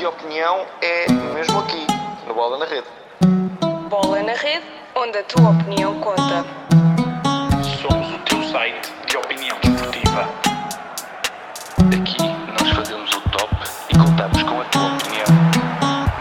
[0.00, 1.86] de opinião é mesmo aqui,
[2.26, 2.86] no Bola na Rede.
[3.90, 4.64] Bola na Rede,
[4.96, 6.42] onde a tua opinião conta.
[7.82, 10.22] Somos o teu site de opinião desportiva.
[11.92, 12.16] Aqui
[12.48, 13.54] nós fazemos o top
[13.90, 15.26] e contamos com a tua opinião.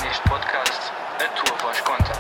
[0.04, 2.12] Neste podcast, a tua voz conta.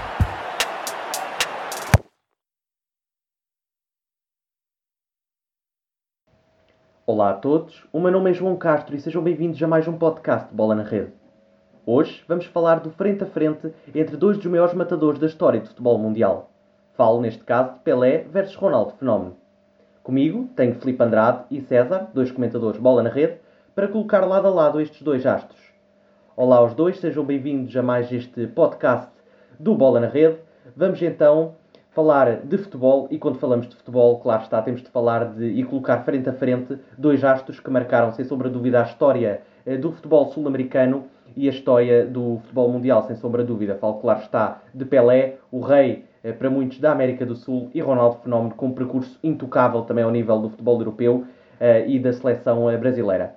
[7.05, 9.97] Olá a todos, o meu nome é João Castro e sejam bem-vindos a mais um
[9.97, 11.19] podcast de Bola na Rede.
[11.91, 15.69] Hoje vamos falar do frente a frente entre dois dos maiores matadores da história do
[15.69, 16.51] futebol mundial.
[16.93, 19.35] Falo, neste caso, de Pelé versus Ronaldo Fenómeno.
[20.03, 23.39] Comigo tenho Felipe Andrade e César, dois comentadores Bola na Rede,
[23.73, 25.59] para colocar lado a lado estes dois astros.
[26.37, 29.09] Olá aos dois, sejam bem-vindos a mais este podcast
[29.59, 30.37] do Bola na Rede.
[30.75, 31.55] Vamos então
[31.89, 35.63] falar de futebol e quando falamos de futebol, claro está, temos de falar de e
[35.63, 39.75] colocar frente a frente dois astros que marcaram, sem sombra de dúvida, a história eh,
[39.75, 43.75] do futebol sul-americano e a história do futebol mundial, sem sombra de dúvida.
[43.75, 47.81] Falo, claro está, de Pelé, o rei eh, para muitos da América do Sul, e
[47.81, 51.25] Ronaldo Fenómeno, com um percurso intocável também ao nível do futebol europeu
[51.59, 53.35] eh, e da seleção eh, brasileira.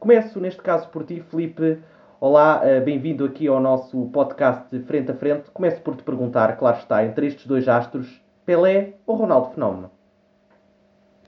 [0.00, 1.78] Começo, neste caso, por ti, Felipe.
[2.20, 5.50] Olá, bem-vindo aqui ao nosso podcast Frente a Frente.
[5.50, 9.93] Começo por te perguntar, claro está, entre estes dois astros, Pelé ou Ronaldo Fenómeno?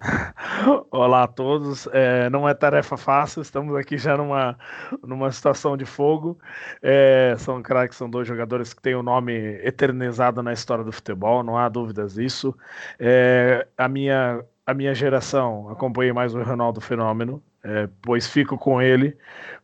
[0.90, 1.88] Olá a todos.
[1.92, 4.58] É, não é tarefa fácil, estamos aqui já numa,
[5.02, 6.38] numa situação de fogo.
[6.82, 9.32] É, são craques, são dois jogadores que têm o nome
[9.64, 12.54] eternizado na história do futebol, não há dúvidas disso.
[12.98, 18.80] É, a, minha, a minha geração acompanhei mais o Ronaldo Fenômeno, é, pois fico com
[18.80, 19.16] ele,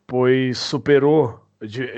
[0.07, 1.41] pois superou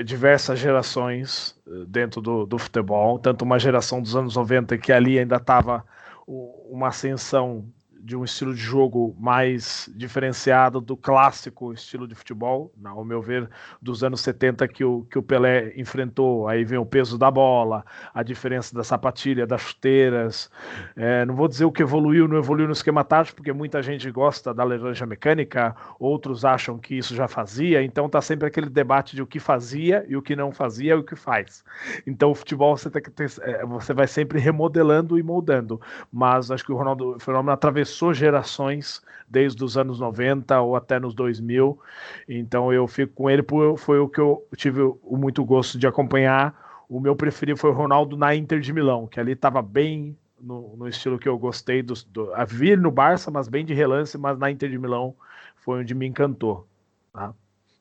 [0.03, 5.17] diversas gerações eh, dentro do, do futebol, tanto uma geração dos anos 90 que ali
[5.17, 5.83] ainda estava
[6.27, 7.65] uma ascensão
[8.05, 13.49] de um estilo de jogo mais diferenciado do clássico estilo de futebol, ao meu ver,
[13.81, 16.47] dos anos 70 que o, que o Pelé enfrentou.
[16.47, 20.51] Aí vem o peso da bola, a diferença da sapatilha, das chuteiras.
[20.95, 24.11] É, não vou dizer o que evoluiu, não evoluiu no esquema tático, porque muita gente
[24.11, 29.15] gosta da laranja mecânica, outros acham que isso já fazia, então tá sempre aquele debate
[29.15, 31.63] de o que fazia e o que não fazia e o que faz.
[32.05, 35.81] Então o futebol você, tem que ter, é, você vai sempre remodelando e moldando,
[36.13, 40.99] mas acho que o Ronaldo Fenômeno atravessou atravessou gerações, desde os anos 90 ou até
[40.99, 41.79] nos 2000.
[42.27, 43.43] Então eu fico com ele,
[43.77, 46.83] foi o que eu tive muito gosto de acompanhar.
[46.89, 50.75] O meu preferido foi o Ronaldo na Inter de Milão, que ali estava bem no,
[50.77, 51.81] no, estilo que eu gostei.
[51.81, 55.15] Do, do, a vir no Barça, mas bem de relance, mas na Inter de Milão
[55.55, 56.67] foi onde me encantou.
[57.11, 57.33] Tá?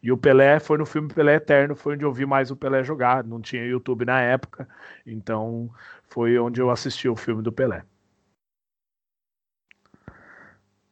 [0.03, 2.83] E o Pelé foi no filme Pelé Eterno, foi onde eu vi mais o Pelé
[2.85, 3.25] jogar.
[3.25, 4.69] Não tinha YouTube na época,
[5.07, 5.69] então
[6.09, 7.85] foi onde eu assisti o filme do Pelé.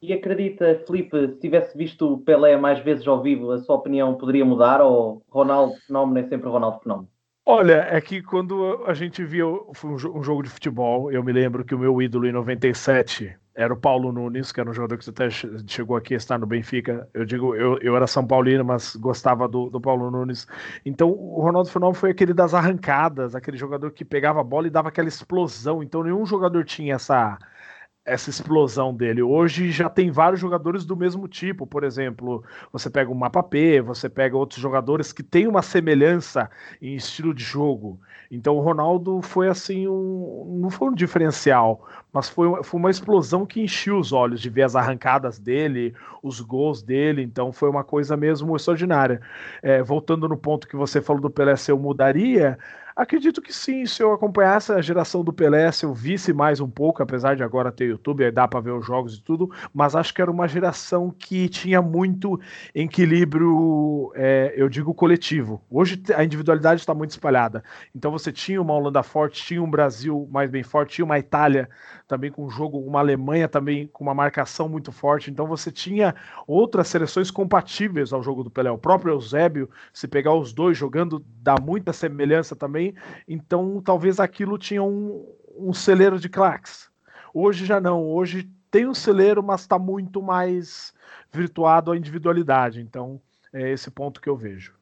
[0.05, 4.15] E acredita, Felipe, se tivesse visto o Pelé mais vezes ao vivo, a sua opinião
[4.15, 7.07] poderia mudar ou Ronaldo Fenómeno é sempre Ronaldo Fenómeno?
[7.45, 11.73] Olha, é que quando a gente via um jogo de futebol, eu me lembro que
[11.73, 15.29] o meu ídolo em 97 era o Paulo Nunes, que era um jogador que até
[15.29, 17.07] chegou aqui a estar no Benfica.
[17.13, 20.45] Eu digo, eu, eu era São Paulino, mas gostava do, do Paulo Nunes.
[20.85, 24.69] Então, o Ronaldo Fenômeno foi aquele das arrancadas, aquele jogador que pegava a bola e
[24.69, 25.81] dava aquela explosão.
[25.81, 27.37] Então, nenhum jogador tinha essa
[28.05, 29.21] essa explosão dele.
[29.21, 33.81] Hoje já tem vários jogadores do mesmo tipo, por exemplo, você pega o Mapa P,
[33.81, 36.49] você pega outros jogadores que têm uma semelhança
[36.81, 37.99] em estilo de jogo.
[38.29, 43.45] Então o Ronaldo foi assim um, não foi um diferencial, mas foi, foi uma explosão
[43.45, 47.21] que encheu os olhos de ver as arrancadas dele, os gols dele.
[47.21, 49.21] Então foi uma coisa mesmo extraordinária.
[49.61, 52.57] É, voltando no ponto que você falou do Pelé, se eu mudaria,
[52.95, 56.69] Acredito que sim, se eu acompanhasse a geração do Pelé, se eu visse mais um
[56.69, 59.95] pouco, apesar de agora ter YouTube, aí dá para ver os jogos e tudo, mas
[59.95, 62.39] acho que era uma geração que tinha muito
[62.73, 65.59] equilíbrio, é, eu digo coletivo.
[65.71, 67.63] Hoje a individualidade está muito espalhada.
[67.95, 71.67] Então você tinha uma Holanda forte, tinha um Brasil mais bem forte, tinha uma Itália
[72.07, 75.31] também com um jogo, uma Alemanha também com uma marcação muito forte.
[75.31, 76.13] Então você tinha
[76.45, 78.69] outras seleções compatíveis ao jogo do Pelé.
[78.69, 82.82] O próprio Eusébio, se pegar os dois jogando, dá muita semelhança também
[83.27, 85.25] Então, talvez aquilo tinha um,
[85.57, 86.89] um celeiro de craques.
[87.33, 88.03] Hoje já não.
[88.07, 90.93] Hoje tem um celeiro, mas está muito mais
[91.31, 92.81] virtuado à individualidade.
[92.81, 93.21] Então,
[93.53, 94.73] é esse ponto que eu vejo.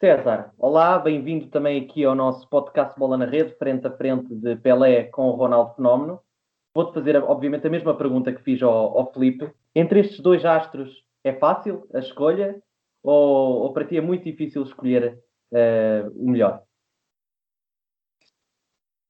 [0.00, 4.54] César, olá, bem-vindo também aqui ao nosso podcast Bola na Rede, frente a frente de
[4.56, 6.20] Pelé com o Ronaldo Fenómeno.
[6.74, 9.50] Vou-te fazer, obviamente, a mesma pergunta que fiz ao, ao Felipe.
[9.74, 12.60] Entre estes dois astros, é fácil a escolha?
[13.02, 16.62] Ou, ou para ti é muito difícil escolher uh, o melhor.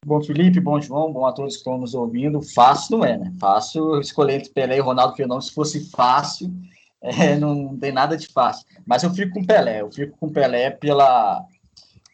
[0.05, 2.43] Bom, Felipe, bom João, bom a todos que estão nos ouvindo.
[2.43, 3.33] Fácil não é, né?
[3.41, 5.41] Fácil escolher entre Pelé e Ronaldo Fenômeno.
[5.43, 6.53] Se fosse fácil,
[7.01, 8.67] É, não tem nada de fácil.
[8.87, 9.81] Mas eu fico com Pelé.
[9.81, 11.47] Eu fico com Pelé pela,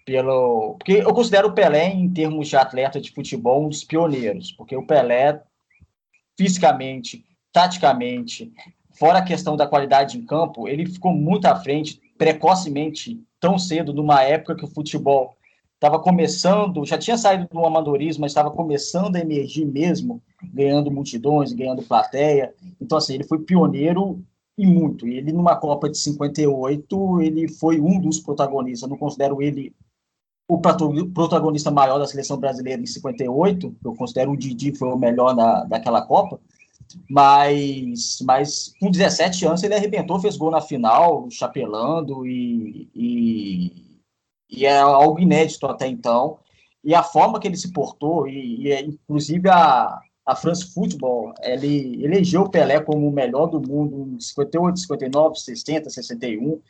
[0.04, 0.74] pelo.
[0.78, 4.52] Porque eu considero o Pelé, em termos de atleta de futebol, um dos pioneiros.
[4.52, 5.40] Porque o Pelé,
[6.36, 8.52] fisicamente, taticamente,
[8.98, 13.94] fora a questão da qualidade em campo, ele ficou muito à frente, precocemente, tão cedo,
[13.94, 15.34] numa época que o futebol
[15.76, 20.22] estava começando, já tinha saído do amadorismo, mas estava começando a emergir mesmo,
[20.52, 22.52] ganhando multidões, ganhando plateia.
[22.78, 24.22] Então, assim, ele foi pioneiro
[24.58, 25.08] e muito.
[25.08, 28.82] Ele, numa Copa de 58, ele foi um dos protagonistas.
[28.82, 29.74] Eu não considero ele
[30.46, 35.34] o protagonista maior da seleção brasileira em 58, eu considero o Didi foi o melhor
[35.34, 36.38] na, daquela Copa,
[37.08, 44.00] mas, mas com 17 anos ele arrebentou, fez gol na final, chapelando, e, e,
[44.50, 46.38] e é algo inédito até então.
[46.82, 51.34] E a forma que ele se portou, e, e é, inclusive a, a France Football,
[51.42, 56.60] ele elegeu o Pelé como o melhor do mundo em 58, 59, 60, 61.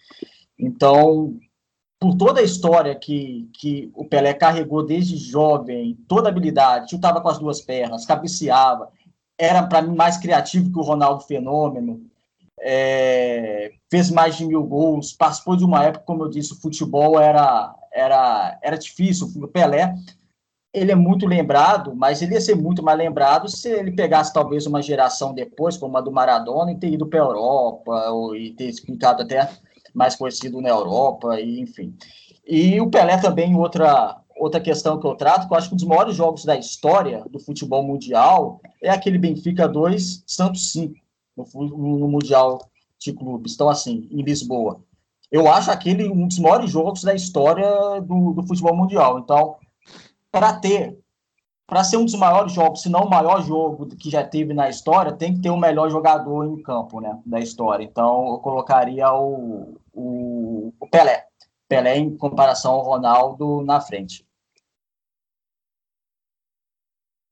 [0.58, 1.38] Então,
[2.00, 7.20] por toda a história que, que o Pelé carregou desde jovem, toda a habilidade, chutava
[7.20, 8.90] com as duas pernas, cabeceava,
[9.40, 12.02] era para mim mais criativo que o Ronaldo Fenômeno,
[12.60, 17.18] é, fez mais de mil gols, participou de uma época, como eu disse, o futebol
[17.18, 19.94] era, era, era difícil, o Pelé,
[20.72, 24.66] ele é muito lembrado, mas ele ia ser muito mais lembrado se ele pegasse talvez
[24.66, 28.50] uma geração depois, como a do Maradona, e ter ido para a Europa, ou, e
[28.52, 29.48] ter ficado até
[29.94, 31.96] mais conhecido na Europa, e enfim.
[32.46, 35.76] E o Pelé também, outra, outra questão que eu trato, que eu acho que um
[35.76, 40.94] dos maiores jogos da história do futebol mundial é aquele Benfica 2, Santos 5,
[41.36, 42.58] no, no Mundial
[42.98, 43.54] de Clubes.
[43.54, 44.80] Então, assim, em Lisboa.
[45.30, 49.18] Eu acho aquele um dos maiores jogos da história do, do futebol mundial.
[49.18, 49.56] Então,
[50.32, 50.98] para ter,
[51.66, 54.70] para ser um dos maiores jogos, se não o maior jogo que já teve na
[54.70, 57.84] história, tem que ter o melhor jogador em campo, né, da história.
[57.84, 61.26] Então, eu colocaria o, o, o Pelé.
[61.68, 64.26] Pelé em comparação ao Ronaldo na frente.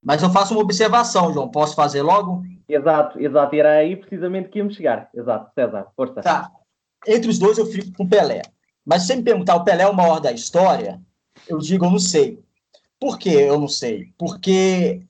[0.03, 1.49] Mas eu faço uma observação, João.
[1.49, 2.43] Posso fazer logo?
[2.69, 3.55] Exato, exato.
[3.55, 5.09] Era aí precisamente que íamos chegar.
[5.15, 6.21] Exato, César, força.
[6.21, 6.51] Tá.
[7.07, 8.43] Entre os dois eu fico com Pelé.
[8.85, 11.01] Mas se você me perguntar o Pelé é o maior da história,
[11.49, 12.43] eu digo eu não sei.
[13.01, 14.13] Por que eu não sei?
[14.19, 15.03] Porque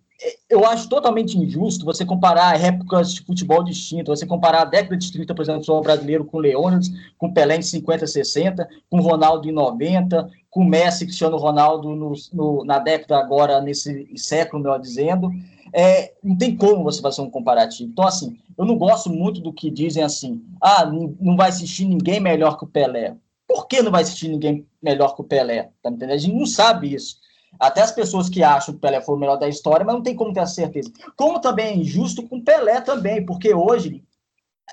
[0.50, 5.12] eu acho totalmente injusto você comparar épocas de futebol distintas, você comparar a década de
[5.12, 9.52] 30, por exemplo, o brasileiro com Leônidas, com Pelé em 50, 60, com Ronaldo em
[9.52, 15.30] 90, com Messi, Cristiano Ronaldo no, no, na década agora, nesse século, melhor dizendo.
[15.72, 17.90] É, não tem como você fazer um comparativo.
[17.90, 22.20] Então, assim, eu não gosto muito do que dizem assim, ah, não, vai assistir ninguém
[22.20, 23.14] melhor que o Pelé.
[23.46, 25.70] Por que não vai assistir ninguém melhor que o Pelé?
[25.82, 26.12] Tá entendendo?
[26.12, 27.18] A gente não sabe isso.
[27.58, 30.02] Até as pessoas que acham que o Pelé foi o melhor da história, mas não
[30.02, 30.90] tem como ter a certeza.
[31.16, 34.02] Como também é injusto com o Pelé também, porque hoje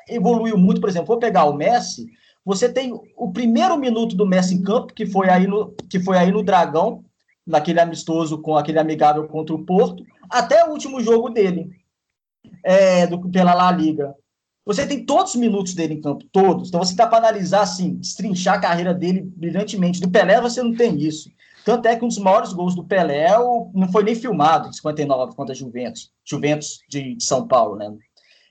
[0.09, 2.07] evoluiu muito, por exemplo, vou pegar o Messi,
[2.45, 6.17] você tem o primeiro minuto do Messi em campo, que foi aí no, que foi
[6.17, 7.03] aí no Dragão,
[7.45, 11.71] naquele amistoso com aquele amigável contra o Porto, até o último jogo dele,
[12.63, 14.13] é, do, pela La Liga.
[14.63, 16.69] Você tem todos os minutos dele em campo, todos.
[16.69, 19.99] Então você dá para analisar assim, destrinchar a carreira dele brilhantemente.
[19.99, 21.29] Do Pelé você não tem isso.
[21.63, 23.27] Tanto é que um dos maiores gols do Pelé
[23.73, 27.91] não foi nem filmado, em 59, contra a Juventus, Juventus de, de São Paulo, né?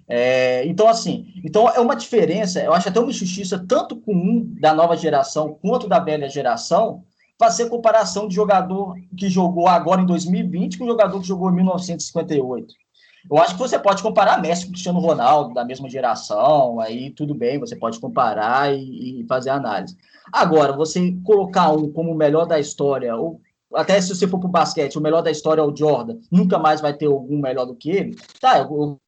[0.09, 4.55] É, então, assim, então é uma diferença, eu acho até uma injustiça, tanto com um
[4.61, 7.03] da nova geração quanto da velha geração,
[7.39, 12.75] fazer comparação de jogador que jogou agora em 2020 com jogador que jogou em 1958.
[13.31, 17.35] Eu acho que você pode comparar Messi com Cristiano Ronaldo, da mesma geração, aí tudo
[17.35, 19.97] bem, você pode comparar e, e fazer análise.
[20.31, 23.41] Agora, você colocar um como o melhor da história, ou
[23.75, 26.59] até se você for para o basquete, o melhor da história é o Jordan, nunca
[26.59, 29.01] mais vai ter algum melhor do que ele, tá, eu,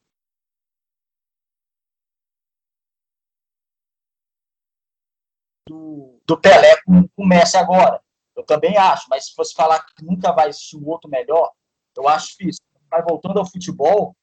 [5.68, 8.00] do, do Pelé com o Messi agora.
[8.36, 11.50] Eu também acho, mas se fosse falar que nunca vai existir um outro melhor,
[11.96, 12.62] eu acho difícil.
[12.90, 14.14] Mas voltando ao futebol,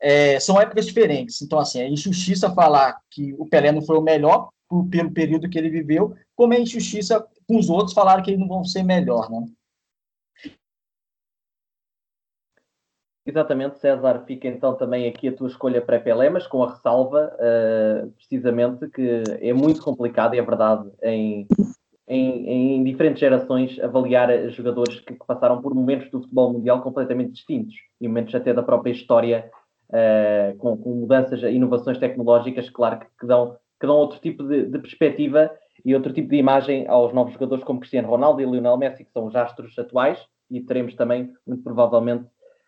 [0.00, 1.40] é, são épocas diferentes.
[1.40, 4.50] Então, assim, é injustiça falar que o Pelé não foi o melhor,
[4.90, 8.48] pelo período que ele viveu, como é injustiça com os outros falar que eles não
[8.48, 9.44] vão ser melhor, né?
[13.24, 17.32] Exatamente, César, fica então também aqui a tua escolha para Pelé, mas com a ressalva,
[17.34, 21.46] uh, precisamente, que é muito complicado, e é verdade, em,
[22.08, 27.32] em, em, diferentes gerações, avaliar jogadores que, que, passaram por momentos do futebol mundial completamente
[27.32, 29.48] distintos, e momentos até da própria história,
[29.90, 34.66] uh, com, com, mudanças, inovações tecnológicas, claro, que, que dão que dão outro tipo de,
[34.66, 35.50] de, perspectiva
[35.84, 39.10] e outro tipo de imagem aos novos jogadores como Cristiano Ronaldo e Lionel Messi, que
[39.10, 42.24] são os astros atuais, e teremos também, muito provavelmente,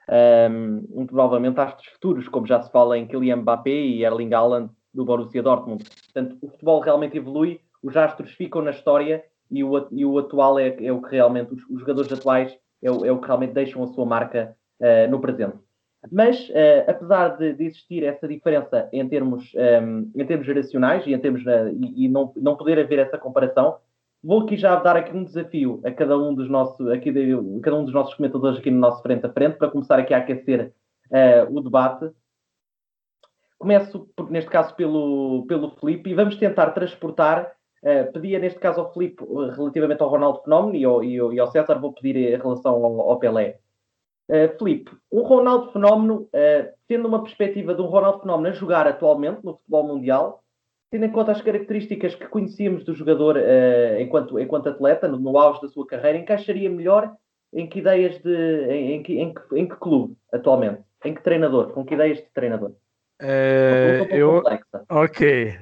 [0.08, 5.04] um, provavelmente astros futuros, como já se fala em Kylian Mbappé e Erling Haaland do
[5.04, 5.84] Borussia Dortmund.
[6.04, 10.58] Portanto, o futebol realmente evolui, os astros ficam na história e o, e o atual
[10.58, 13.52] é, é o que realmente, os, os jogadores atuais é o, é o, que realmente
[13.52, 15.56] deixam a sua marca uh, no presente.
[16.12, 21.14] Mas, uh, apesar de, de, existir essa diferença em termos, um, em termos geracionais e,
[21.14, 23.76] em termos, uh, e, e, não, não poder haver essa comparação,
[24.24, 27.60] vou aqui já dar aqui um desafio a cada um dos nossos, aqui de, a
[27.62, 30.18] cada um dos nossos comentadores aqui no nosso frente a frente, para começar aqui a
[30.18, 30.72] aquecer
[31.50, 32.10] o debate.
[33.58, 37.54] Começo, por, neste caso, pelo, pelo Felipe e vamos tentar transportar
[37.84, 39.22] Uh, pedia neste caso ao Filipe
[39.54, 43.10] relativamente ao Ronaldo Fenómeno e ao, e e ao César vou pedir em relação ao,
[43.10, 43.58] ao Pelé.
[44.26, 48.86] Uh, Filipe, um Ronaldo Fenómeno, uh, tendo uma perspectiva de um Ronaldo Fenómeno a jogar
[48.86, 50.42] atualmente no futebol mundial,
[50.94, 55.36] tendo em conta as características que conhecíamos do jogador uh, enquanto, enquanto atleta, no, no,
[55.36, 57.12] auge da sua carreira, encaixaria melhor
[57.52, 58.30] em que ideias de.
[58.70, 60.82] em, em, em, em, que, em que clube atualmente?
[61.04, 61.72] Em que treinador?
[61.72, 62.74] Com que ideias de treinador?
[63.20, 64.40] É, eu,
[64.88, 65.56] ok,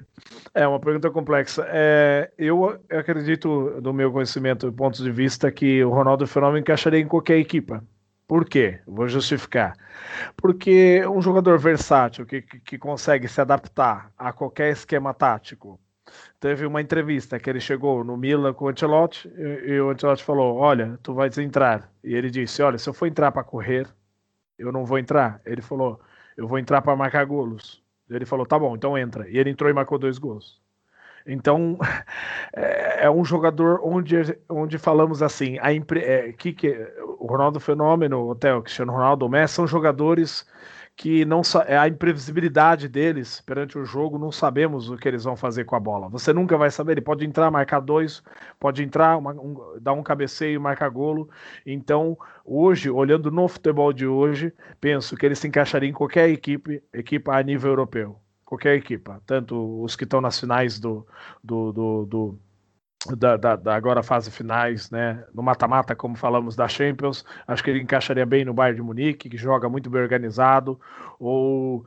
[0.55, 1.65] é uma pergunta complexa.
[1.67, 7.01] É, eu acredito, do meu conhecimento e ponto de vista, que o Ronaldo Fenômeno encaixaria
[7.01, 7.83] em qualquer equipa.
[8.27, 8.81] Por quê?
[8.87, 9.77] Vou justificar.
[10.37, 15.81] Porque um jogador versátil que, que, que consegue se adaptar a qualquer esquema tático.
[16.41, 20.25] Teve uma entrevista que ele chegou no Milan com o Ancelotti e, e o Ancelotti
[20.25, 21.93] falou: Olha, tu vais entrar.
[22.03, 23.87] E ele disse: Olha, se eu for entrar para correr,
[24.59, 25.41] eu não vou entrar.
[25.45, 26.01] Ele falou
[26.37, 27.83] eu vou entrar para marcar golos.
[28.09, 29.29] Ele falou, tá bom, então entra.
[29.29, 30.61] E ele entrou e marcou dois gols.
[31.27, 31.79] Então,
[32.55, 34.17] é, é um jogador onde,
[34.49, 36.77] onde falamos assim, a impre, é, que, que,
[37.19, 40.47] o Ronaldo Fenômeno, o Cristiano Ronaldo, o Messi, são jogadores
[40.97, 45.37] que não é a imprevisibilidade deles perante o jogo, não sabemos o que eles vão
[45.37, 46.09] fazer com a bola.
[46.09, 46.93] Você nunca vai saber.
[46.93, 48.23] Ele pode entrar, marcar dois,
[48.61, 51.29] pode entrar, uma, um, dar um cabeceio, marcar golo.
[51.67, 56.83] Então, hoje, olhando no futebol de hoje, penso que ele se encaixaria em qualquer equipe,
[56.93, 58.19] equipe a nível europeu.
[58.53, 61.07] Qualquer equipa, tanto os que estão nas finais do,
[61.43, 62.39] do, do, do
[63.17, 65.25] da, da, da, agora fase finais, né?
[65.35, 69.29] No mata-mata, como falamos da Champions, acho que ele encaixaria bem no Bayern de Munique,
[69.29, 70.81] que joga muito bem organizado,
[71.19, 71.85] ou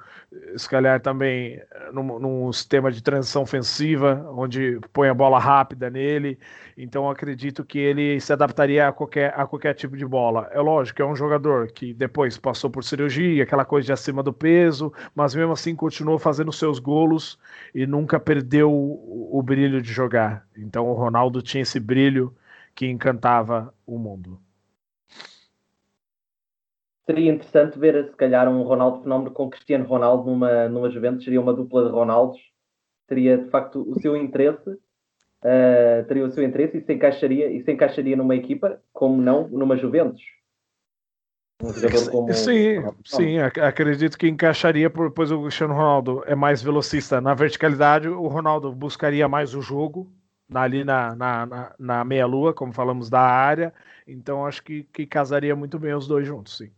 [0.57, 1.61] se calhar também
[1.93, 6.37] num, num sistema de transição ofensiva, onde põe a bola rápida nele.
[6.77, 10.49] Então acredito que ele se adaptaria a qualquer, a qualquer tipo de bola.
[10.51, 14.33] É lógico, é um jogador que depois passou por cirurgia, aquela coisa de acima do
[14.33, 17.39] peso, mas mesmo assim continuou fazendo seus golos
[17.73, 20.45] e nunca perdeu o, o brilho de jogar.
[20.57, 22.35] Então o Ronaldo tinha esse brilho
[22.73, 24.39] que encantava o mundo.
[27.05, 31.39] Seria interessante ver, se calhar, um Ronaldo fenómeno com Cristiano Ronaldo numa, numa Juventus, seria
[31.39, 32.39] uma dupla de Ronaldos,
[33.07, 37.63] teria de facto o seu interesse, uh, teria o seu interesse e se encaixaria, e
[37.63, 40.23] se encaixaria numa equipa, como não, numa Juventus.
[41.61, 47.33] Um como sim, sim, acredito que encaixaria, pois o Cristiano Ronaldo é mais velocista na
[47.33, 50.11] verticalidade, o Ronaldo buscaria mais o jogo,
[50.53, 53.73] ali na, na, na, na meia-lua, como falamos da área.
[54.07, 56.71] Então acho que, que casaria muito bem os dois juntos, sim.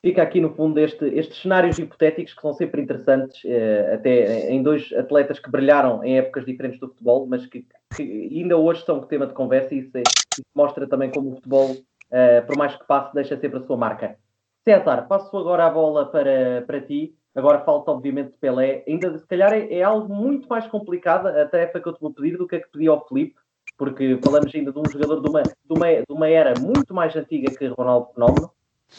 [0.00, 4.62] Fica aqui no fundo este, estes cenários hipotéticos que são sempre interessantes, eh, até em
[4.62, 9.00] dois atletas que brilharam em épocas diferentes do futebol, mas que, que ainda hoje são
[9.00, 11.74] tema de conversa e isso, é, isso mostra também como o futebol,
[12.10, 14.18] eh, por mais que passe, deixa sempre a sua marca.
[14.62, 17.16] César, passo agora a bola para, para ti.
[17.34, 18.84] Agora falta, obviamente, Pelé.
[18.86, 22.12] Ainda, se calhar, é, é, algo muito mais complicado a tarefa que eu te vou
[22.12, 23.34] pedir do que a que pedi ao Felipe,
[23.76, 27.14] porque falamos ainda de um jogador de uma, de uma, de uma era muito mais
[27.16, 28.50] antiga que Ronaldo Fenómeno.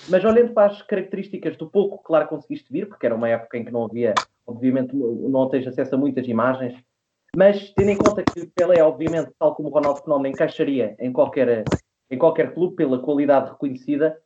[0.09, 3.63] Mas olhando para as características do pouco, claro, conseguiste vir, porque era uma época em
[3.63, 4.13] que não havia,
[4.45, 6.75] obviamente, não tens acesso a muitas imagens.
[7.35, 11.63] Mas tendo em conta que Pelé, obviamente, tal como Ronaldo Fenómeno, encaixaria em qualquer,
[12.09, 14.17] em qualquer clube pela qualidade reconhecida,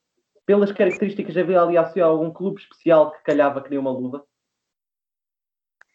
[0.50, 4.24] pelas características, havia ali assim, algum clube especial que calhava que nem uma luva?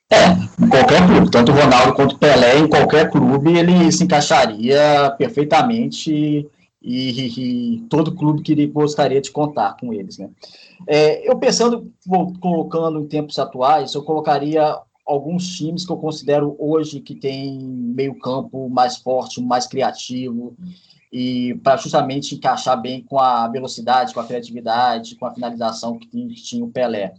[0.08, 0.26] É,
[0.70, 6.48] qualquer clube, tanto o Ronaldo quanto o Pelé, em qualquer clube, ele se encaixaria perfeitamente
[6.80, 10.18] e, e, todo clube que gostaria de contar com eles.
[10.18, 10.30] Né?
[10.86, 11.92] É, eu pensando,
[12.38, 18.16] colocando em tempos atuais, eu colocaria alguns times que eu considero hoje que tem meio
[18.20, 20.54] campo mais forte, mais criativo,
[21.16, 26.08] e para justamente encaixar bem com a velocidade, com a criatividade, com a finalização que
[26.08, 27.14] tinha, o Pelé.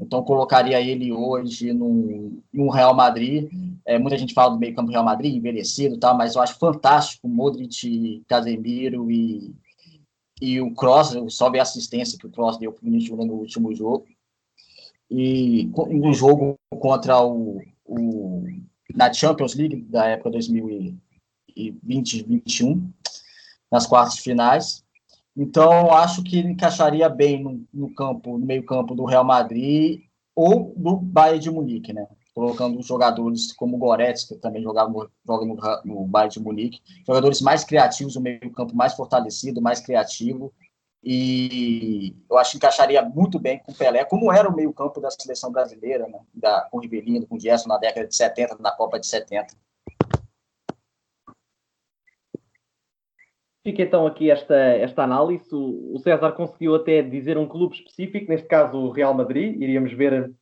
[0.00, 3.48] Então, colocaria ele hoje no, no Real Madrid.
[3.84, 6.58] É, muita gente fala do meio campo do Real Madrid, envelhecido tal, mas eu acho
[6.58, 9.54] fantástico Modric, Casemiro e,
[10.42, 12.90] e o Kroos, só ver a assistência que o Kroos deu para o
[13.24, 14.06] no último jogo.
[15.08, 18.42] E no jogo contra o, o
[18.92, 20.32] na Champions League da época
[21.56, 22.82] 2020-2021,
[23.70, 24.84] nas quartas finais.
[25.36, 30.00] Então, acho que ele encaixaria bem no, no campo, no meio-campo do Real Madrid
[30.34, 32.06] ou do Bayern de Munique, né?
[32.34, 34.92] colocando jogadores como o Goretzka, que também jogava,
[35.26, 35.56] joga no,
[35.86, 40.52] no Bayern de Munique, jogadores mais criativos, o meio-campo mais fortalecido, mais criativo,
[41.02, 45.10] e eu acho que encaixaria muito bem com o Pelé, como era o meio-campo da
[45.10, 46.18] seleção brasileira, né?
[46.34, 49.54] da, com o Rivelino, com o Gerson na década de 70, na Copa de 70.
[53.66, 55.52] Fica então aqui esta, esta análise.
[55.52, 59.60] O, César conseguiu até dizer um clube específico, neste caso o Real Madrid.
[59.60, 60.32] Iríamos ver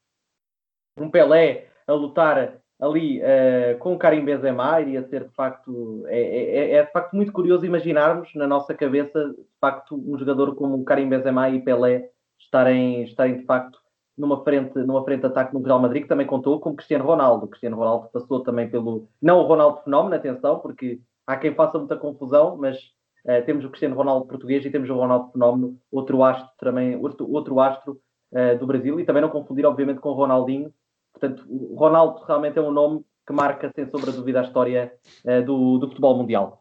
[0.98, 4.78] um Pelé a lutar ali uh, com o Karim Benzema.
[4.78, 6.04] Iria ser de facto.
[6.08, 10.18] É, é, é, é, de facto muito curioso imaginarmos na nossa cabeça, de facto, um
[10.18, 13.78] jogador como o Karim Benzema e Pelé estarem, estarem de facto
[14.18, 17.46] numa frente, numa frente de ataque no Real Madrid, que também contou com Cristiano Ronaldo.
[17.46, 19.08] O Cristiano Ronaldo passou também pelo.
[19.22, 22.92] Não o Ronaldo Fenómeno, atenção, porque há quem faça muita confusão, mas
[23.24, 27.30] Uh, temos o Cristiano Ronaldo português e temos o Ronaldo Fenómeno, outro astro também, outro,
[27.32, 27.98] outro astro
[28.32, 30.70] uh, do Brasil, e também não confundir, obviamente, com o Ronaldinho.
[31.10, 34.92] Portanto, o Ronaldo realmente é um nome que marca, sem sombra de dúvida, a história
[35.24, 36.60] uh, do, do, futebol mundial.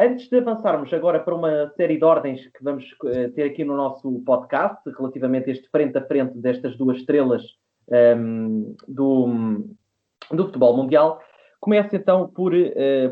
[0.00, 2.84] Antes de avançarmos agora para uma série de ordens que vamos
[3.34, 7.42] ter aqui no nosso podcast, relativamente a este frente a frente destas duas estrelas
[7.90, 9.26] um, ehm, do,
[10.30, 11.20] do futebol mundial,
[11.60, 12.52] começo então por,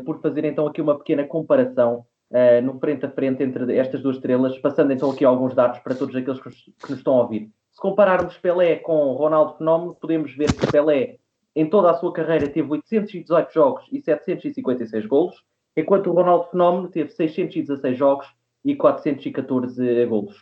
[0.05, 4.17] por fazer então aqui uma pequena comparação uh, no frente a frente entre estas duas
[4.17, 7.49] estrelas, passando então aqui alguns dados para todos aqueles que, que nos estão a ouvir.
[7.71, 11.17] Se compararmos Pelé com Ronaldo Fenómeno, podemos ver que Pelé,
[11.55, 15.43] em toda a sua carreira, teve 818 jogos e 756 golos,
[15.75, 18.27] enquanto o Ronaldo Fenómeno teve 616 jogos
[18.65, 20.35] e 414 golos.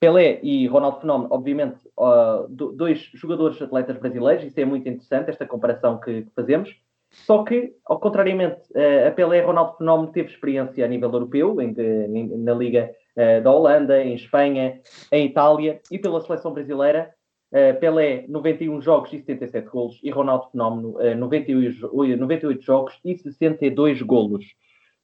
[0.00, 5.46] Pelé e Ronaldo Fenómeno, obviamente, uh, dois jogadores atletas brasileiros, isso é muito interessante, esta
[5.46, 6.74] comparação que, que fazemos.
[7.14, 8.60] Só que, ao contrariamente,
[9.06, 13.50] a Pelé Ronaldo Fenómeno teve experiência a nível europeu, em, em, na Liga uh, da
[13.50, 14.80] Holanda, em Espanha,
[15.10, 17.10] em Itália e pela seleção brasileira.
[17.52, 23.16] Uh, Pelé, 91 jogos e 77 golos, e Ronaldo Fenómeno, uh, 98, 98 jogos e
[23.16, 24.44] 62 golos.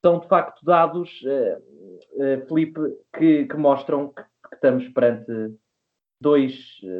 [0.04, 1.10] São, de facto, dados,
[2.48, 2.80] Felipe,
[3.18, 5.30] que, que mostram que, que, estamos perante
[6.22, 6.54] dois,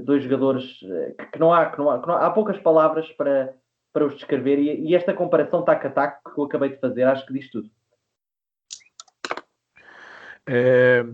[0.05, 0.79] dois jogadores
[1.33, 3.55] que, não há, que, não há, que não há, há poucas palavras para
[3.93, 4.59] para os descrever.
[4.59, 7.51] E, e esta comparação tac a tac que eu acabei de fazer, acho que diz
[7.51, 7.71] tudo.
[10.47, 11.05] É,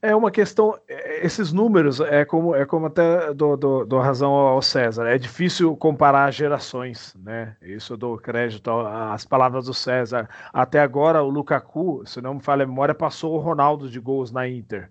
[0.00, 4.32] é uma questão, é, esses números é como é como até dou, dou, dou, razão
[4.32, 5.06] ao César.
[5.06, 7.56] É difícil comparar gerações, né?
[7.62, 10.28] Isso eu dou crédito às palavras do César.
[10.52, 14.32] Até agora o Lukaku, se não me falha a memória, passou o Ronaldo de gols
[14.32, 14.90] na Inter.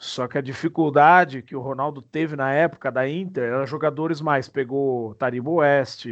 [0.00, 4.48] Só que a dificuldade que o Ronaldo teve na época da Inter era jogadores mais.
[4.48, 6.06] Pegou Taribo West,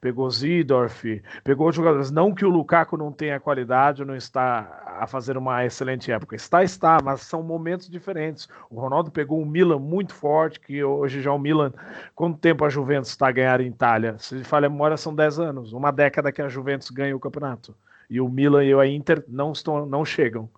[0.00, 2.12] pegou Zidorf, pegou jogadores.
[2.12, 6.36] Não que o Lukaku não tenha qualidade, não está a fazer uma excelente época.
[6.36, 8.48] Está, está, mas são momentos diferentes.
[8.70, 11.72] O Ronaldo pegou um Milan muito forte, que hoje já o Milan.
[12.14, 14.14] Quanto tempo a Juventus está a ganhar em Itália?
[14.16, 15.72] Se falha a memória, são 10 anos.
[15.72, 17.74] Uma década que a Juventus ganha o campeonato.
[18.08, 20.48] E o Milan e a Inter não, estão, não chegam.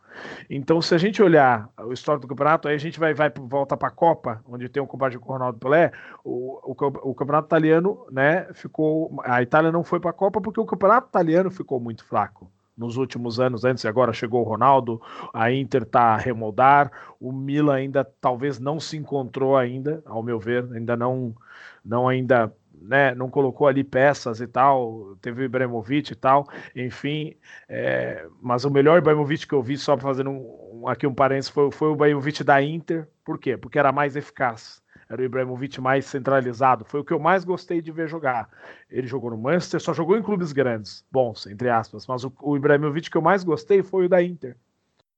[0.48, 3.76] Então, se a gente olhar o histórico do campeonato, aí a gente vai, vai volta
[3.76, 5.92] para a Copa, onde tem um combate com o Ronaldo Pelé.
[6.24, 9.20] O, o, o, campeonato italiano, né, ficou.
[9.24, 12.96] A Itália não foi para a Copa porque o campeonato italiano ficou muito fraco nos
[12.96, 15.00] últimos anos, antes e agora chegou o Ronaldo,
[15.32, 20.38] a Inter está a remoldar, o Milan ainda talvez não se encontrou ainda, ao meu
[20.38, 21.34] ver, ainda não,
[21.82, 22.52] não ainda
[22.86, 27.34] né, não colocou ali peças e tal, teve o Ibrahimovic e tal, enfim,
[27.68, 31.70] é, mas o melhor Ibrahimovic que eu vi, só fazendo um, aqui um parênteses, foi,
[31.70, 33.56] foi o Ibrahimovic da Inter, por quê?
[33.56, 37.80] Porque era mais eficaz, era o Ibrahimovic mais centralizado, foi o que eu mais gostei
[37.80, 38.48] de ver jogar.
[38.90, 42.56] Ele jogou no Manchester, só jogou em clubes grandes, bons, entre aspas, mas o, o
[42.56, 44.56] Ibrahimovic que eu mais gostei foi o da Inter,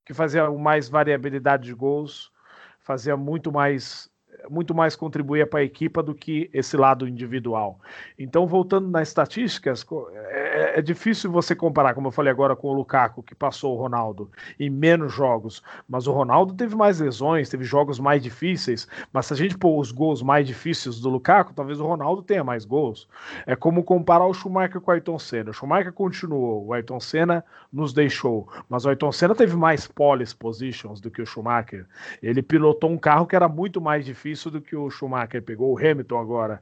[0.05, 2.31] que fazia mais variabilidade de gols,
[2.79, 4.09] fazia muito mais
[4.49, 7.79] muito mais contribuía para a equipa do que esse lado individual.
[8.17, 12.73] Então, voltando nas estatísticas, é, é, difícil você comparar, como eu falei agora, com o
[12.73, 17.63] Lukaku, que passou o Ronaldo em menos jogos, mas o Ronaldo teve mais lesões, teve
[17.63, 21.79] jogos mais difíceis, mas se a gente pôr os gols mais difíceis do Lukaku, talvez
[21.79, 23.07] o Ronaldo tenha mais gols.
[23.45, 25.51] É como comparar o Schumacher com o Ayrton Senna.
[25.51, 30.19] O Schumacher continuou, o Ayrton Senna nos deixou, mas o Ayrton Senna teve mais pole
[30.37, 31.85] positions do que o Schumacher.
[32.21, 35.73] Ele pilotou um carro que era muito mais difícil difícil do que o Schumacher pegou.
[35.73, 36.61] O Hamilton agora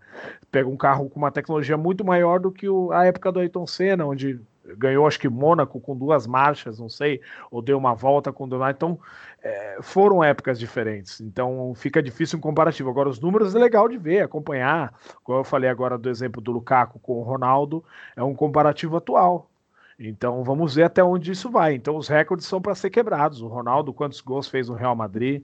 [0.52, 3.68] pega um carro com uma tecnologia muito maior do que o, a época do Ayrton
[3.68, 4.40] Senna, onde
[4.78, 8.76] ganhou acho que Mônaco com duas marchas, não sei, ou deu uma volta com dois.
[8.76, 9.00] Então
[9.42, 11.22] é, foram épocas diferentes.
[11.22, 12.90] Então fica difícil um comparativo.
[12.90, 14.94] Agora os números é legal de ver, acompanhar.
[15.24, 17.84] Como eu falei agora do exemplo do Lukaku com o Ronaldo,
[18.16, 19.50] é um comparativo atual.
[20.00, 21.74] Então vamos ver até onde isso vai.
[21.74, 23.42] Então os recordes são para ser quebrados.
[23.42, 25.44] O Ronaldo, quantos gols fez no Real Madrid,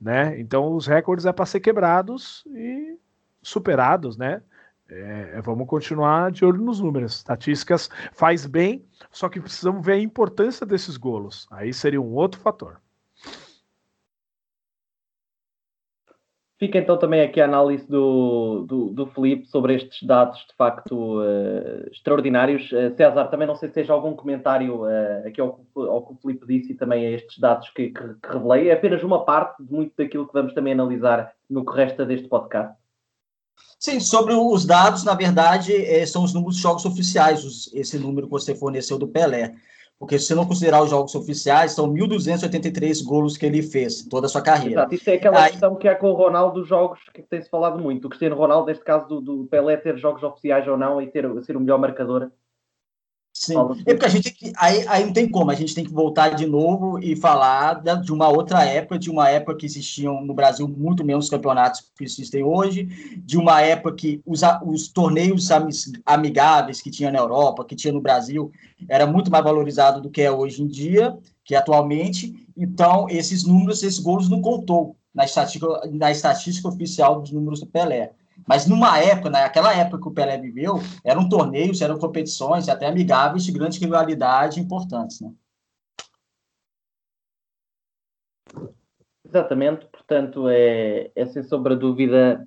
[0.00, 0.38] né?
[0.40, 2.98] Então os recordes é para ser quebrados e
[3.42, 4.42] superados, né?
[4.88, 7.16] É, é, vamos continuar de olho nos números.
[7.16, 11.46] Estatísticas faz bem, só que precisamos ver a importância desses golos.
[11.50, 12.80] Aí seria um outro fator.
[16.60, 21.18] Fica então também aqui a análise do, do, do Felipe sobre estes dados de facto
[21.18, 22.70] uh, extraordinários.
[22.70, 26.18] Uh, César, também não sei se seja algum comentário uh, aqui ao, ao que o
[26.20, 28.68] Felipe disse e também a estes dados que, que, que revelei.
[28.68, 32.28] É apenas uma parte de muito daquilo que vamos também analisar no que resta deste
[32.28, 32.74] podcast.
[33.78, 37.98] Sim, sobre os dados, na verdade, é, são os números de jogos oficiais, os, esse
[37.98, 39.54] número que você forneceu do Pelé.
[40.00, 44.26] Porque se você não considerar os jogos oficiais, são 1.283 golos que ele fez toda
[44.26, 44.80] a sua carreira.
[44.80, 45.50] Exato, isso é aquela Aí...
[45.50, 48.06] questão que há com o Ronaldo dos jogos que tem-se falado muito.
[48.06, 51.28] O Cristiano Ronaldo, neste caso do, do Pelé, ter jogos oficiais ou não e ter,
[51.42, 52.30] ser o melhor marcador
[53.32, 53.54] Sim,
[53.86, 56.46] é porque a gente aí, aí não tem como, a gente tem que voltar de
[56.46, 61.04] novo e falar de uma outra época, de uma época que existiam no Brasil muito
[61.04, 62.84] menos campeonatos que existem hoje,
[63.24, 65.48] de uma época que os, os torneios
[66.04, 68.50] amigáveis que tinha na Europa, que tinha no Brasil,
[68.88, 72.46] era muito mais valorizado do que é hoje em dia, que é atualmente.
[72.56, 77.66] Então, esses números, esses gols não contou na estatística, na estatística oficial dos números do
[77.66, 78.12] Pelé.
[78.46, 83.44] Mas numa época, naquela época que o Pelé viveu, eram torneios, eram competições até amigáveis
[83.44, 85.32] de grande rivalidade importantes, né?
[89.24, 92.44] Exatamente, portanto, é, é sem sombra dúvida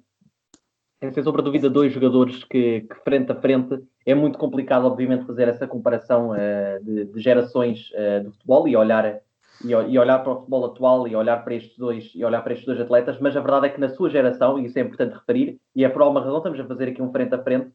[0.99, 5.25] é sem sombra dúvida dois jogadores que, que, frente a frente é muito complicado, obviamente,
[5.25, 9.21] fazer essa comparação uh, de, de, gerações uh, futebol e olhar
[9.63, 12.53] e, e, olhar para o futebol atual e olhar para estes dois e olhar para
[12.53, 15.13] estes dois atletas, mas a verdade é que na sua geração, e isso é importante
[15.13, 17.67] referir, e é por alguma razão estamos a fazer aqui um frente a frente,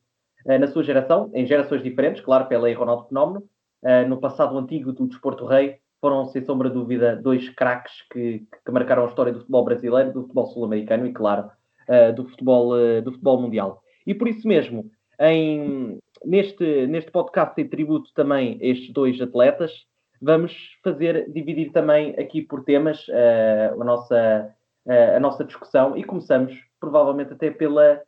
[0.47, 3.45] uh, na sua geração, em gerações diferentes, claro, Pelé e Ronaldo Fenómeno,
[3.83, 8.45] uh, no passado antigo do desporto rei, foram, sem sombra de dúvida, dois craques que,
[8.65, 11.51] que, marcaram a história do futebol brasileiro, do futebol sul-americano e, claro,
[11.89, 12.71] uh, do, futebol,
[13.03, 13.83] do futebol mundial.
[14.07, 14.89] E por isso mesmo,
[15.21, 19.73] em, neste, neste podcast em tributo também a estes dois atletas,
[20.21, 24.55] vamos fazer, dividir também aqui por temas uh, a, nossa,
[24.87, 28.01] uh, a nossa discussão e começamos provavelmente até pela,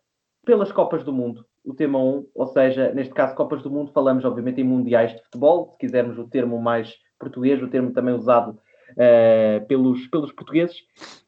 [0.45, 1.45] pelas Copas do Mundo.
[1.65, 5.23] O tema 1, ou seja, neste caso Copas do Mundo, falamos obviamente em mundiais de
[5.23, 8.59] futebol, se quisermos o termo mais português, o termo também usado
[8.93, 10.77] uh, pelos, pelos portugueses.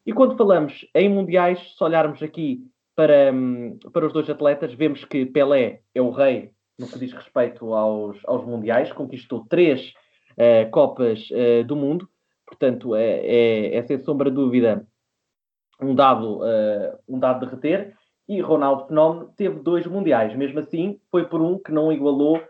[0.05, 2.65] E quando falamos em mundiais, se olharmos aqui
[2.95, 7.13] para, um, para os dois atletas, vemos que Pelé é o rei no que diz
[7.13, 9.93] respeito aos, aos mundiais, conquistou três
[10.37, 12.07] uh, Copas uh, do Mundo.
[12.45, 14.85] Portanto, é, é, é, sem sombra de dúvida
[15.81, 17.95] um dado, uh, um dado de reter.
[18.27, 20.35] E Ronaldo Fenómeno teve dois mundiais.
[20.35, 22.41] Mesmo assim, foi por um que não igualou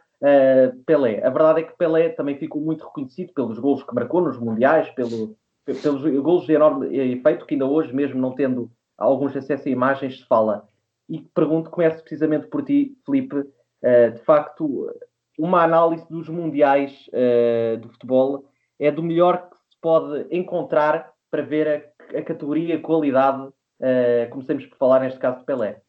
[0.86, 1.22] Pelé.
[1.26, 4.89] A verdade é que Pelé também ficou muito reconhecido pelos gols que marcou nos mundiais,
[4.91, 9.69] pelo, pelos gols de enorme efeito, que ainda hoje, mesmo não tendo alguns acessos a
[9.69, 10.65] imagens, se fala.
[11.10, 13.43] E pergunto, começo precisamente por ti, Felipe.
[13.82, 14.93] de facto,
[15.38, 18.46] uma análise dos mundiais uh, do futebol
[18.80, 24.30] é do melhor que se pode encontrar para ver a, a categoria, a qualidade, uh,
[24.30, 25.82] comecemos por falar neste caso de Pelé.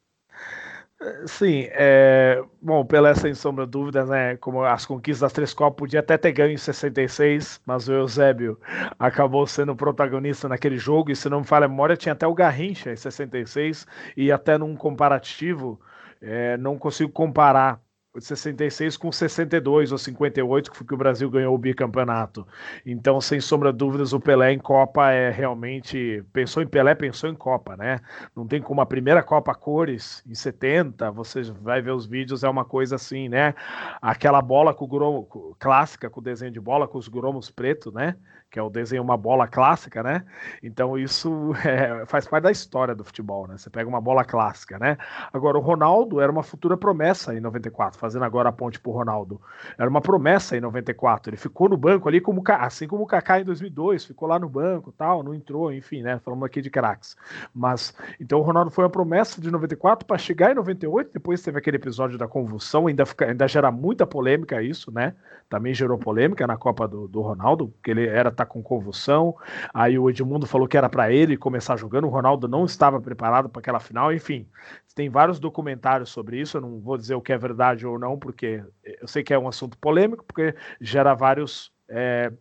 [1.26, 4.37] Sim, é, bom, Pelé sem sombra de dúvidas, né?
[4.38, 8.59] Como as conquistas das três Copas, podia até ter ganho em 66, mas o Eusébio
[8.98, 11.11] acabou sendo protagonista naquele jogo.
[11.11, 14.57] E se não me falha a memória, tinha até o Garrincha em 66, e até
[14.57, 15.78] num comparativo,
[16.22, 17.84] é, não consigo comparar
[18.20, 22.46] 66 com 62 ou 58, que foi que o Brasil ganhou o bicampeonato.
[22.87, 26.22] Então, sem sombra de dúvidas, o Pelé em Copa é realmente.
[26.33, 28.00] Pensou em Pelé, pensou em Copa, né?
[28.35, 32.48] Não tem como a primeira Copa Cores, em 70, você vai ver os vídeos, é
[32.48, 33.55] uma coisa assim, né?
[34.00, 37.92] Aquela bola com o gromo, clássica, com o desenho de bola, com os gromos pretos,
[37.92, 38.16] né?
[38.54, 40.24] Que é o desenho uma bola clássica, né?
[40.62, 43.58] Então isso é, faz parte da história do futebol, né?
[43.58, 44.96] Você pega uma bola clássica, né?
[45.32, 49.40] Agora o Ronaldo era uma futura promessa em 94, fazendo agora a ponte pro Ronaldo.
[49.76, 51.30] Era uma promessa em 94.
[51.30, 54.48] Ele ficou no banco ali como assim como o Kaká em 2002, ficou lá no
[54.48, 56.20] banco, tal, não entrou, enfim, né?
[56.20, 57.16] Falamos aqui de craques.
[57.52, 61.58] Mas então o Ronaldo foi uma promessa de 94 para chegar em 98, depois teve
[61.58, 65.12] aquele episódio da convulsão, ainda fica, ainda gera muita polêmica isso, né?
[65.48, 69.35] Também gerou polêmica na Copa do, do Ronaldo, porque ele era tá com convulsão.
[69.72, 72.07] Aí o Edmundo falou que era para ele começar jogando.
[72.07, 74.12] O Ronaldo não estava preparado para aquela final.
[74.12, 74.46] Enfim,
[74.94, 76.57] tem vários documentários sobre isso.
[76.57, 79.38] Eu não vou dizer o que é verdade ou não, porque eu sei que é
[79.38, 81.72] um assunto polêmico, porque gera vários.
[81.87, 82.33] É,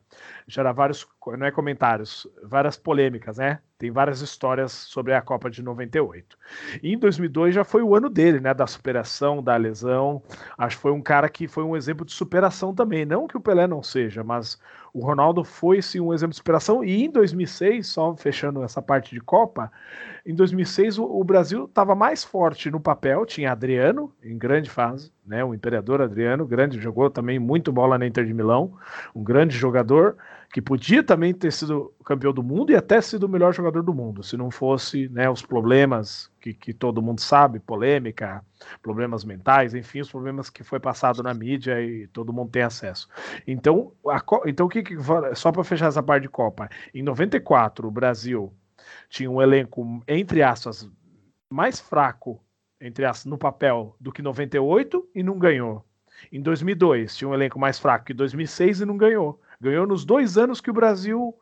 [0.47, 1.05] gera vários
[1.37, 3.59] não é comentários, várias polêmicas, né?
[3.77, 6.37] Tem várias histórias sobre a Copa de 98.
[6.81, 8.53] E em 2002 já foi o ano dele, né?
[8.53, 10.21] Da superação, da lesão.
[10.57, 13.05] Acho que foi um cara que foi um exemplo de superação também.
[13.05, 14.59] Não que o Pelé não seja, mas
[14.93, 16.83] o Ronaldo foi sim um exemplo de superação.
[16.83, 19.71] E em 2006, só fechando essa parte de Copa,
[20.25, 23.25] em 2006 o, o Brasil estava mais forte no papel.
[23.25, 25.43] Tinha Adriano em grande fase, né?
[25.43, 28.73] O imperador Adriano, grande, jogou também muito bola na Inter de Milão,
[29.15, 30.15] um grande jogador
[30.53, 33.91] que podia também ter sido campeão do mundo e até sido o melhor jogador do
[33.91, 38.45] mundo, se não fosse né, os problemas que, que, todo mundo sabe, polêmica,
[38.79, 43.09] problemas mentais, enfim, os problemas que foi passado na mídia e todo mundo tem acesso.
[43.47, 44.95] Então, a, então o que, que
[45.33, 48.53] só para fechar essa parte de Copa, em 94 o Brasil
[49.09, 50.87] tinha um elenco entre aspas
[51.51, 52.39] mais fraco
[52.79, 55.83] entre aspas no papel do que 98 e não ganhou.
[56.31, 59.41] Em 2002 tinha um elenco mais fraco que 2006 e não ganhou.
[59.63, 61.33] Ganhou nos dois anos que o Brasil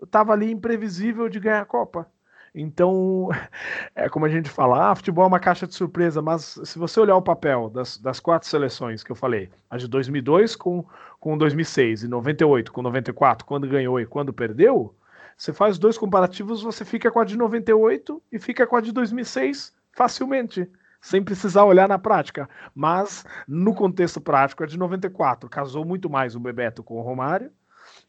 [0.00, 2.08] estava ali imprevisível de ganhar a Copa.
[2.54, 3.30] Então,
[3.96, 7.00] é como a gente fala, ah, futebol é uma caixa de surpresa, mas se você
[7.00, 10.84] olhar o papel das, das quatro seleções que eu falei, a de 2002 com,
[11.18, 14.94] com 2006 e 98 com 94, quando ganhou e quando perdeu,
[15.36, 18.92] você faz dois comparativos, você fica com a de 98 e fica com a de
[18.92, 22.48] 2006 facilmente, sem precisar olhar na prática.
[22.72, 27.50] Mas, no contexto prático, a de 94 casou muito mais o Bebeto com o Romário,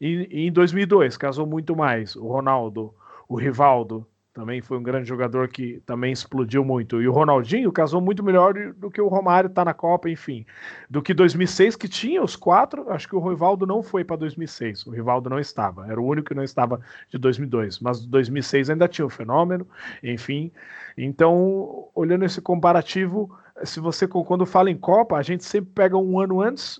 [0.00, 2.94] e, e em 2002 casou muito mais o Ronaldo,
[3.28, 4.06] o Rivaldo,
[4.36, 7.00] também foi um grande jogador que também explodiu muito.
[7.00, 10.44] E o Ronaldinho casou muito melhor do que o Romário tá na Copa, enfim.
[10.90, 12.90] Do que 2006, que tinha os quatro.
[12.90, 14.86] Acho que o Rivaldo não foi para 2006.
[14.86, 15.90] O Rivaldo não estava.
[15.90, 17.80] Era o único que não estava de 2002.
[17.80, 19.66] Mas 2006 ainda tinha o fenômeno,
[20.02, 20.52] enfim.
[20.98, 26.20] Então, olhando esse comparativo, se você, quando fala em Copa, a gente sempre pega um
[26.20, 26.78] ano antes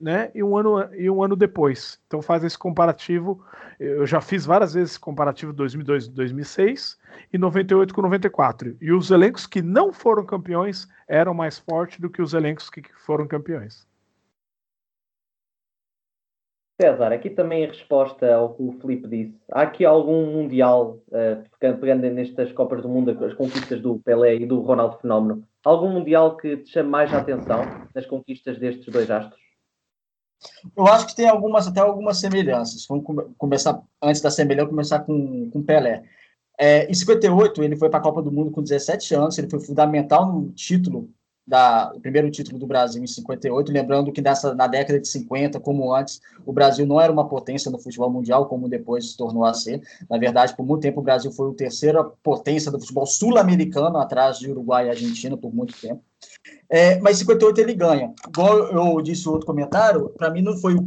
[0.00, 2.00] né, e um ano e um ano depois.
[2.06, 3.44] Então faz esse comparativo.
[3.78, 6.98] Eu já fiz várias vezes esse comparativo 2002 e 2006
[7.32, 8.76] e 98 com 94.
[8.80, 12.82] E os elencos que não foram campeões eram mais fortes do que os elencos que
[13.04, 13.86] foram campeões.
[16.80, 19.38] César, aqui também a resposta ao que o Felipe disse.
[19.52, 24.46] Há aqui algum Mundial, uh, pegando nestas Copas do Mundo, as conquistas do Pelé e
[24.46, 27.60] do Ronaldo Fenómeno, algum Mundial que te chame mais a atenção
[27.94, 29.49] nas conquistas destes dois astros?
[30.76, 32.86] Eu acho que tem algumas, até algumas semelhanças.
[32.88, 33.04] Vamos
[33.36, 36.02] começar, antes da semelhança, começar com, com Pelé.
[36.58, 39.60] É, em 58, ele foi para a Copa do Mundo com 17 anos, ele foi
[39.60, 41.10] fundamental no título,
[41.46, 45.58] da, o primeiro título do Brasil em 58, lembrando que nessa, na década de 50,
[45.58, 49.44] como antes, o Brasil não era uma potência no futebol mundial, como depois se tornou
[49.44, 49.82] a ser.
[50.08, 54.38] Na verdade, por muito tempo, o Brasil foi a terceira potência do futebol sul-americano, atrás
[54.38, 56.02] de Uruguai e Argentina, por muito tempo.
[56.68, 58.14] É, mas 58 ele ganha.
[58.28, 60.84] Igual eu disse outro comentário, para mim não foi o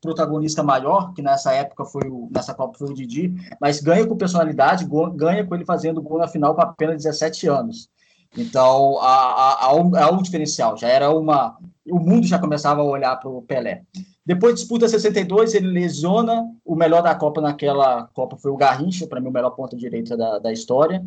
[0.00, 4.16] protagonista maior, que nessa época foi o, nessa Copa foi o Didi, mas ganha com
[4.16, 7.88] personalidade, ganha com ele fazendo gol na final com apenas 17 anos.
[8.36, 11.56] Então, há, há, um, há um diferencial, já era uma.
[11.86, 13.82] O mundo já começava a olhar para o Pelé.
[14.24, 16.50] Depois disputa 62, ele lesiona.
[16.64, 20.16] O melhor da Copa naquela Copa foi o Garrincha, para mim, o melhor ponta direita
[20.16, 21.04] da, da história.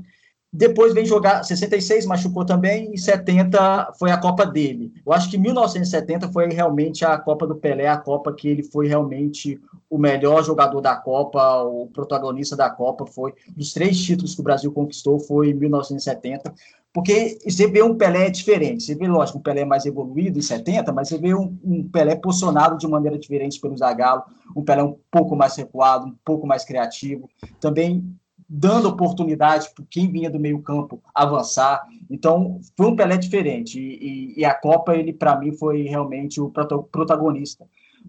[0.52, 4.94] Depois vem jogar 66, machucou também, e 70 foi a Copa dele.
[5.06, 8.88] Eu acho que 1970 foi realmente a Copa do Pelé, a Copa que ele foi
[8.88, 13.06] realmente o melhor jogador da Copa, o protagonista da Copa.
[13.06, 16.54] Foi dos três títulos que o Brasil conquistou, foi em 1970.
[16.94, 18.84] Porque você vê um Pelé diferente.
[18.84, 22.16] Você vê, lógico, um Pelé mais evoluído em 70, mas você vê um, um Pelé
[22.16, 24.24] posicionado de maneira diferente pelo Zagallo,
[24.56, 27.30] um Pelé um pouco mais recuado, um pouco mais criativo.
[27.60, 28.18] Também
[28.50, 31.86] dando oportunidade para quem vinha do meio campo avançar.
[32.10, 33.80] Então, foi um Pelé diferente.
[33.80, 37.66] E, e, e a Copa, ele para mim, foi realmente o protagonista.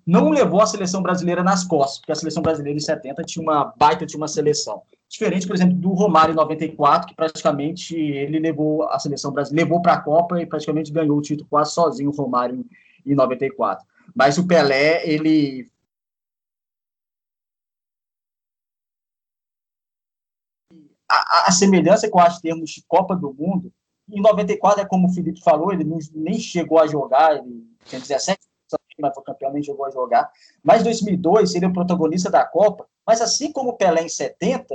[0.06, 3.72] Não levou a seleção brasileira nas costas, porque a seleção brasileira em 70 tinha uma
[3.76, 4.82] baita de uma seleção.
[5.08, 9.82] Diferente, por exemplo, do Romário em 94, que praticamente ele levou a seleção brasileira, levou
[9.82, 12.64] para a Copa e praticamente ganhou o título quase sozinho, o Romário
[13.04, 13.84] em 94.
[14.14, 15.66] Mas o Pelé, ele
[21.08, 23.72] a, a, semelhança que eu acho termos de Copa do Mundo,
[24.08, 28.38] em 94 é como o Felipe falou, ele nem chegou a jogar, ele tinha 17
[29.00, 30.30] mas foi campeão, nem chegou a jogar.
[30.62, 34.08] Mas em 2002, ele é o protagonista da Copa, mas assim como o Pelé em
[34.08, 34.74] 70,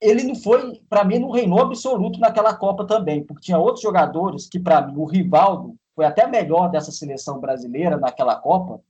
[0.00, 4.48] ele não foi, para mim, não reinou absoluto naquela Copa também, porque tinha outros jogadores
[4.48, 8.80] que, para mim, o Rivaldo foi até melhor dessa seleção brasileira naquela Copa,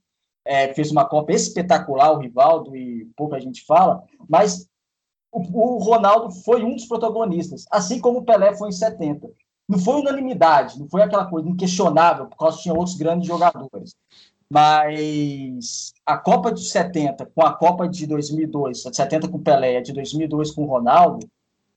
[0.45, 4.68] é, fez uma Copa espetacular, o Rivaldo, e pouca gente fala, mas
[5.31, 9.29] o, o, Ronaldo foi um dos protagonistas, assim como o Pelé foi em 70.
[9.67, 13.95] Não foi unanimidade, não foi aquela coisa inquestionável, por causa que tinha outros grandes jogadores.
[14.51, 19.41] Mas a Copa de 70 com a Copa de 2002, a de 70 com o
[19.41, 21.27] Pelé, a de 2002 com o Ronaldo,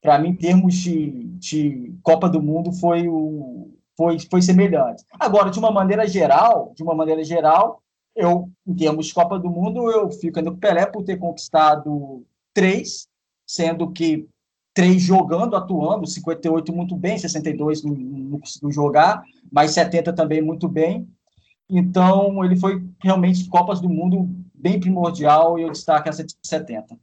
[0.01, 5.05] para mim, em termos de, de Copa do Mundo, foi, o, foi, foi semelhante.
[5.21, 7.81] Agora, de uma maneira geral, de uma maneira geral,
[8.17, 11.19] eu, em termos de Copa do Mundo, eu fico ainda com o Pelé por ter
[11.19, 13.07] conquistado três,
[13.47, 14.29] sendo que
[14.75, 21.07] três jogando, atuando, 58 muito bem, 62 não, conseguiu jogar, mas 70 também muito bem.
[21.69, 26.97] Então, ele foi realmente Copas do Mundo bem primordial e eu destaco essa de 70.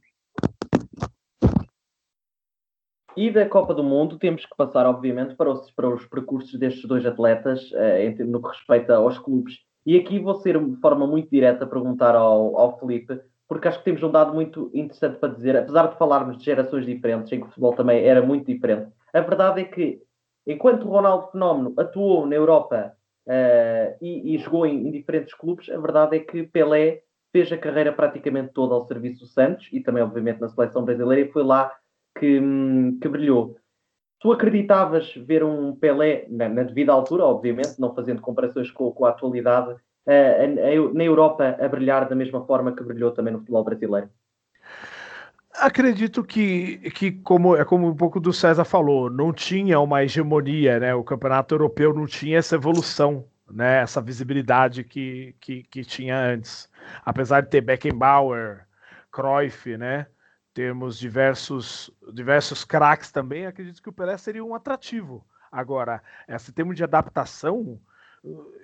[3.16, 6.88] E da Copa do Mundo temos que passar, obviamente, para os, para os percursos destes
[6.88, 9.58] dois atletas eh, no que respeita aos clubes.
[9.84, 13.20] E aqui vou ser de forma muito direta perguntar ao, ao Felipe,
[13.50, 16.86] porque acho que temos um dado muito interessante para dizer, apesar de falarmos de gerações
[16.86, 20.00] diferentes, em que o futebol também era muito diferente, a verdade é que
[20.46, 22.92] enquanto o Ronaldo Fenómeno atuou na Europa
[23.26, 27.58] uh, e, e, jogou em, em, diferentes clubes, a verdade é que Pelé fez a
[27.58, 31.42] carreira praticamente toda ao serviço do Santos e também, obviamente, na seleção brasileira e foi
[31.42, 31.74] lá
[32.16, 32.40] que,
[33.02, 33.56] que brilhou.
[34.20, 39.06] Tu acreditavas ver um Pelé, na, na devida altura, obviamente, não fazendo comparações com, com
[39.06, 39.74] a atualidade,
[40.94, 44.08] na Europa a brilhar da mesma forma que brilhou também no futebol brasileiro?
[45.52, 50.78] Acredito que, que como é como um pouco do César falou, não tinha uma hegemonia,
[50.78, 50.94] né?
[50.94, 53.82] O campeonato europeu não tinha essa evolução, né?
[53.82, 56.70] Essa visibilidade que, que, que tinha antes.
[57.04, 58.66] Apesar de ter Beckenbauer,
[59.12, 60.06] Cruyff, né?
[60.54, 63.46] Temos diversos diversos craques também.
[63.46, 65.24] Acredito que o Pelé seria um atrativo.
[65.50, 67.78] Agora, esse termo de adaptação,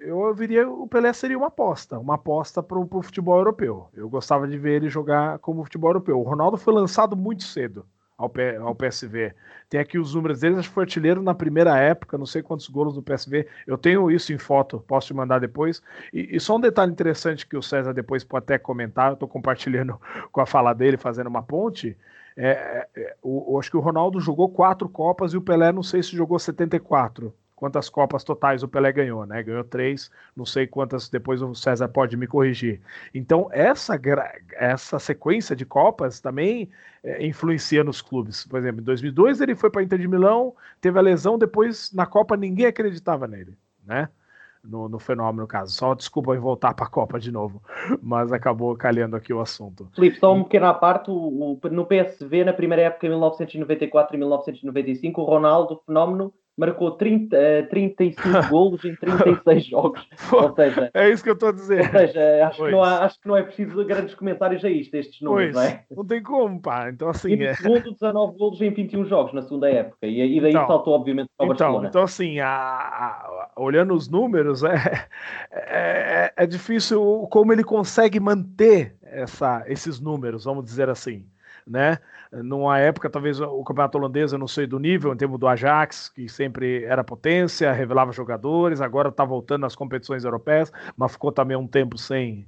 [0.00, 3.88] eu viria o Pelé seria uma aposta, uma aposta para o futebol europeu.
[3.94, 6.20] Eu gostava de ver ele jogar como futebol europeu.
[6.20, 7.86] O Ronaldo foi lançado muito cedo
[8.18, 9.34] ao, P, ao PSV.
[9.68, 12.68] Tem aqui os números dele, acho que foi artilheiro na primeira época, não sei quantos
[12.68, 13.46] gols do PSV.
[13.66, 15.82] Eu tenho isso em foto, posso te mandar depois.
[16.12, 19.98] E, e só um detalhe interessante que o César depois pode até comentar, estou compartilhando
[20.30, 21.96] com a fala dele, fazendo uma ponte.
[22.36, 22.50] É,
[22.94, 26.02] é, é o, acho que o Ronaldo jogou quatro Copas e o Pelé não sei
[26.02, 29.42] se jogou 74 quantas Copas totais o Pelé ganhou, né?
[29.42, 32.80] Ganhou três, não sei quantas, depois o César pode me corrigir.
[33.14, 33.98] Então, essa,
[34.52, 36.68] essa sequência de Copas também
[37.02, 38.46] é, influencia nos clubes.
[38.46, 42.04] Por exemplo, em 2002 ele foi para Inter de Milão, teve a lesão, depois na
[42.04, 44.08] Copa ninguém acreditava nele, né?
[44.62, 45.72] No, no fenômeno, no caso.
[45.72, 47.62] Só desculpa em voltar para a Copa de novo,
[48.02, 49.88] mas acabou calhando aqui o assunto.
[49.94, 54.14] Felipe, só um pequeno à parte: o, o, no PSV, na primeira época, em 1994
[54.14, 60.06] e 1995, o Ronaldo, fenómeno, marcou 30, 35 golos em 36 jogos.
[60.32, 61.80] ou seja, é isso que eu estou a dizer.
[61.80, 64.94] Ou seja, acho que, não há, acho que não é preciso grandes comentários a isto,
[64.94, 65.84] estes números, pois, não é?
[65.90, 66.88] Não tem como, pá.
[66.88, 67.34] Então, assim.
[67.34, 67.54] E é...
[67.54, 70.06] segundo, 19 golos em 21 jogos na segunda época.
[70.06, 71.88] E, e daí então, saltou, obviamente, para o então, Barcelona.
[71.88, 75.08] Então, assim, a, a, olhando os números, é,
[75.52, 81.24] é, é difícil como ele consegue manter essa, esses números, vamos dizer assim
[81.66, 81.98] né?
[82.30, 86.08] Numa época, talvez o campeonato holandês, eu não sei do nível, em termos do Ajax,
[86.08, 91.56] que sempre era potência, revelava jogadores, agora está voltando nas competições europeias, mas ficou também
[91.56, 92.46] um tempo sem,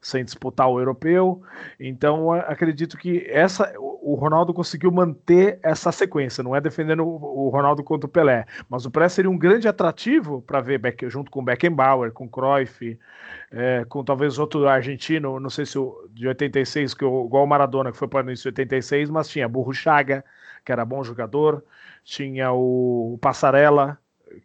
[0.00, 1.42] sem disputar o europeu.
[1.78, 3.72] Então, acredito que essa
[4.12, 6.42] o Ronaldo conseguiu manter essa sequência.
[6.42, 10.40] Não é defendendo o Ronaldo contra o Pelé, mas o Pelé seria um grande atrativo
[10.40, 12.98] para ver Beck, junto com Beckenbauer, com Cruyff,
[13.52, 17.46] é, com talvez outro argentino, não sei se o de 86, que o, igual o
[17.46, 20.24] Maradona, que foi para o início de 86, mas tinha Burro Chaga,
[20.64, 21.62] que era bom jogador,
[22.02, 23.98] tinha o Passarella,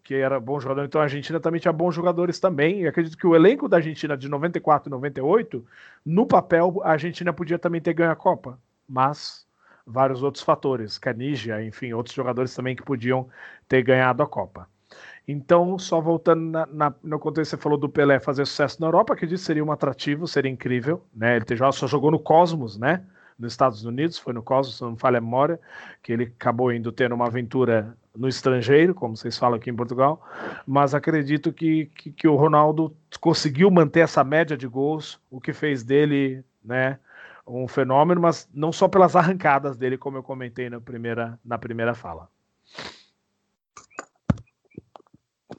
[0.03, 0.83] que era bom jogador.
[0.83, 2.81] Então a Argentina também tinha bons jogadores também.
[2.81, 5.65] E acredito que o elenco da Argentina de 94 e 98,
[6.05, 8.59] no papel, a Argentina podia também ter ganho a Copa.
[8.87, 9.45] Mas
[9.85, 13.27] vários outros fatores, Canija, enfim, outros jogadores também que podiam
[13.67, 14.67] ter ganhado a Copa.
[15.27, 19.15] Então, só voltando na, na, no contexto você falou do Pelé fazer sucesso na Europa,
[19.15, 21.37] que disse seria um atrativo, seria incrível, né?
[21.37, 23.03] Ele só jogou no Cosmos, né?
[23.39, 25.59] Nos Estados Unidos, foi no Cosmos, se não me falha a memória,
[26.01, 30.21] que ele acabou indo tendo uma aventura no estrangeiro, como vocês falam aqui em Portugal,
[30.67, 35.51] mas acredito que, que, que o Ronaldo conseguiu manter essa média de gols, o que
[35.51, 36.99] fez dele, né?
[37.45, 41.93] Um fenômeno, mas não só pelas arrancadas dele, como eu comentei na primeira, na primeira
[41.93, 42.29] fala.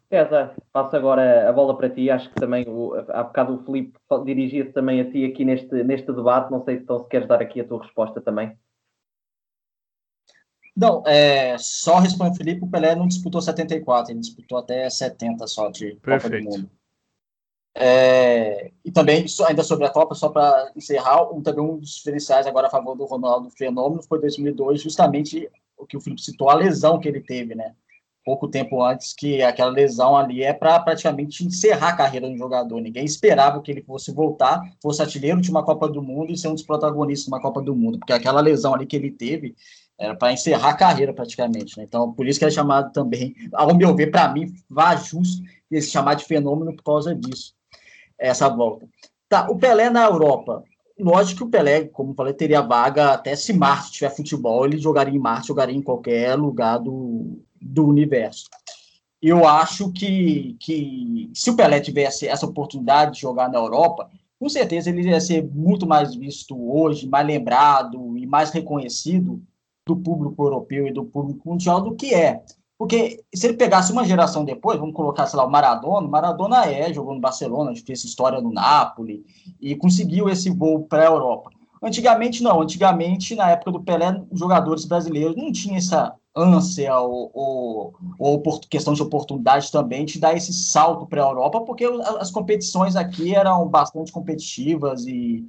[0.09, 2.11] César, passo agora a bola para ti.
[2.11, 6.12] Acho que também o, há bocado o Filipe dirigia-se também a ti aqui neste, neste
[6.12, 6.51] debate.
[6.51, 8.57] Não sei então se queres dar aqui a tua resposta também.
[10.77, 15.71] Não, é, só respondendo Felipe, o Pelé não disputou 74, ele disputou até 70 só
[15.71, 16.44] de Perfeito.
[16.44, 16.71] Copa do Mundo.
[17.77, 22.46] É, e também, ainda sobre a Copa, só para encerrar, um, também um dos diferenciais
[22.46, 26.54] agora a favor do Ronaldo Fenômeno foi 2002, justamente o que o Felipe citou, a
[26.54, 27.75] lesão que ele teve, né?
[28.25, 32.81] pouco tempo antes que aquela lesão ali é para praticamente encerrar a carreira do jogador.
[32.81, 36.48] Ninguém esperava que ele fosse voltar, fosse artilheiro de uma Copa do Mundo e ser
[36.48, 39.54] um dos protagonistas de uma Copa do Mundo, porque aquela lesão ali que ele teve
[39.98, 41.77] era para encerrar a carreira praticamente.
[41.77, 41.85] Né?
[41.85, 45.90] Então, por isso que é chamado também, ao meu ver, para mim, vá justo esse
[45.90, 47.54] chamar de fenômeno por causa disso,
[48.29, 48.88] essa volta.
[49.29, 50.62] Tá, o Pelé na Europa.
[50.98, 55.14] Lógico que o Pelé, como falei, teria vaga até se Marte tiver futebol, ele jogaria
[55.14, 58.44] em Marte, jogaria em qualquer lugar do, do universo.
[59.20, 64.08] Eu acho que, que se o Pelé tivesse essa oportunidade de jogar na Europa,
[64.38, 69.42] com certeza ele ia ser muito mais visto hoje, mais lembrado e mais reconhecido
[69.87, 72.42] do público europeu e do público mundial do que é.
[72.77, 76.92] Porque se ele pegasse uma geração depois, vamos colocar, sei lá, o Maradona, Maradona é,
[76.92, 79.25] jogou no Barcelona, fez história no Napoli
[79.60, 81.50] e conseguiu esse voo para a Europa.
[81.83, 87.31] Antigamente não, antigamente, na época do Pelé, os jogadores brasileiros não tinham essa ânsia ou,
[87.33, 91.85] ou, ou questão de oportunidade também de dar esse salto para a Europa, porque
[92.18, 95.46] as competições aqui eram bastante competitivas e,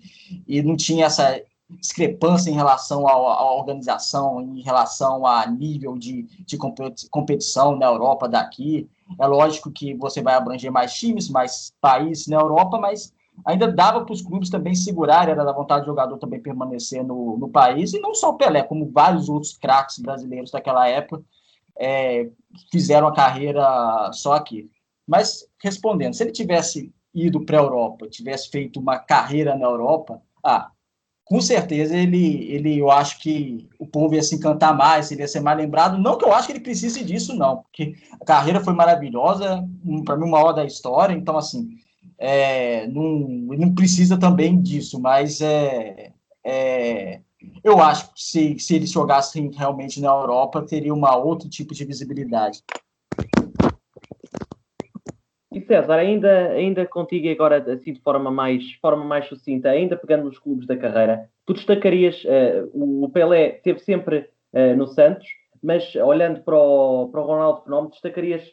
[0.48, 6.58] e não tinha essa discrepância em relação à organização, em relação a nível de, de
[7.10, 8.90] competição na Europa daqui.
[9.20, 13.14] É lógico que você vai abranger mais times, mais países na Europa, mas
[13.44, 17.38] ainda dava para os clubes também segurarem, era da vontade do jogador também permanecer no,
[17.38, 21.24] no país, e não só o Pelé, como vários outros craques brasileiros daquela época
[21.78, 22.30] é,
[22.72, 24.70] fizeram a carreira só aqui.
[25.08, 30.22] Mas, respondendo, se ele tivesse ido para a Europa, tivesse feito uma carreira na Europa,
[30.44, 30.72] ah,
[31.26, 35.28] com certeza ele, ele, eu acho que o povo ia se encantar mais, ele ia
[35.28, 35.98] ser mais lembrado.
[35.98, 39.68] Não que eu acho que ele precise disso, não, porque a carreira foi maravilhosa,
[40.06, 41.68] para mim, uma hora da história, então, assim,
[42.20, 46.12] é, não, não precisa também disso, mas é,
[46.44, 47.22] é,
[47.64, 51.86] eu acho que se, se eles jogassem realmente na Europa, teria uma outro tipo de
[51.86, 52.64] visibilidade.
[55.66, 60.40] César, ainda, ainda contigo agora assim de forma mais, forma mais sucinta, ainda pegando nos
[60.40, 65.28] clubes da carreira, tu destacarias, uh, o Pelé teve sempre uh, no Santos,
[65.62, 68.44] mas olhando para o, para o Ronaldo Fenómeno, destacarias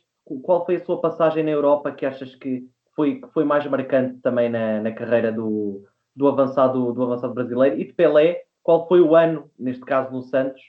[0.42, 4.20] qual foi a sua passagem na Europa que achas que foi, que foi mais marcante
[4.20, 5.84] também na, na carreira do,
[6.14, 7.78] do, avançado, do avançado brasileiro?
[7.78, 10.62] E de Pelé, qual foi o ano, neste caso no Santos,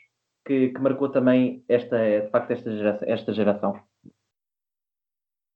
[0.45, 3.07] que, que marcou também esta, de facto esta geração?
[3.07, 3.92] Esta geração?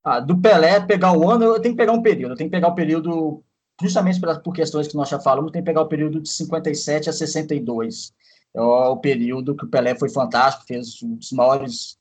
[0.08, 2.32] Ah, do Pelé pegar o ano, eu tenho que pegar um período.
[2.32, 3.42] Eu tenho que pegar o período,
[3.78, 7.12] justamente por, questões que nós já falamos, tem que pegar o período de 57 a
[7.12, 8.14] 62.
[8.54, 11.98] É o período que o Pelé foi fantástico, fez um dos maiores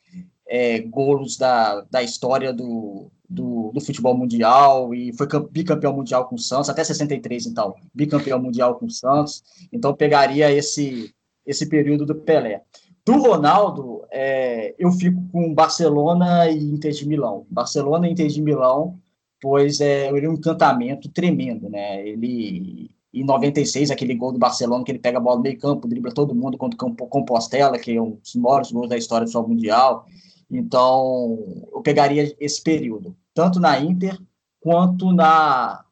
[0.47, 6.35] é, gols da, da história do, do, do, futebol mundial e foi bicampeão mundial com
[6.35, 9.43] o Santos, até 63, então, bicampeão mundial com o Santos.
[9.73, 11.13] Então, pegaria esse,
[11.45, 12.61] esse período do Pelé.
[13.05, 17.45] Do Ronaldo, é, eu fico com Barcelona e Inter de Milão.
[17.49, 18.99] Barcelona e Inter de Milão,
[19.41, 22.07] pois é, ele é um encantamento tremendo, né?
[22.07, 25.87] Ele, em 96, aquele gol do Barcelona, que ele pega a bola no meio campo,
[25.87, 29.31] dribla todo mundo contra o Compostela, que é um dos maiores gols da história do
[29.31, 30.05] futebol mundial.
[30.49, 31.37] Então,
[31.73, 34.17] eu pegaria esse período, tanto na Inter,
[34.59, 35.83] quanto na,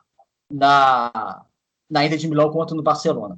[0.51, 1.45] na,
[1.89, 3.37] na Inter de Milão, quanto no Barcelona.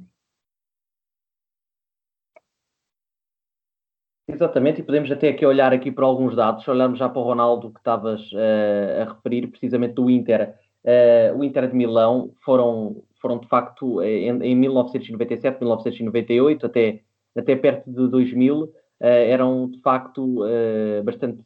[4.30, 7.70] Exatamente, e podemos até aqui olhar aqui para alguns dados, olharmos já para o Ronaldo
[7.70, 10.54] que estavas uh, a referir, precisamente do Inter.
[10.84, 17.00] Uh, o Inter de Milão foram, foram de facto em, em 1997, 1998, até,
[17.34, 20.40] até perto de 2000, uh, eh, eram de facto
[21.04, 21.42] bastante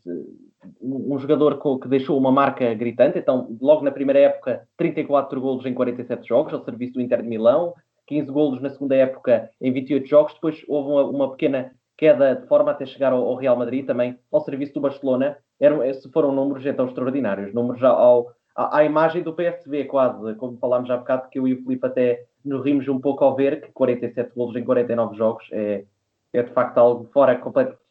[0.81, 3.17] um jogador que deixou uma marca gritante.
[3.17, 7.29] Então, logo na primeira época, 34 golos em 47 jogos ao serviço do Inter de
[7.29, 7.75] Milão,
[8.09, 10.35] 15 golos na segunda época em 28 jogos.
[10.35, 11.73] Depois houve uma, uma pequena
[12.03, 15.79] queda de forma até chegar ao, ao, Real Madrid, também ao serviço do Barcelona, eram,
[16.13, 21.29] foram números então extraordinários, números ao, à, imagem do PSV quase, como falámos há bocado,
[21.31, 24.57] que eu e o Filipe até nos rimos um pouco ao ver que 47 golos
[24.57, 25.85] em 49 jogos é,
[26.33, 27.41] é de facto algo fora,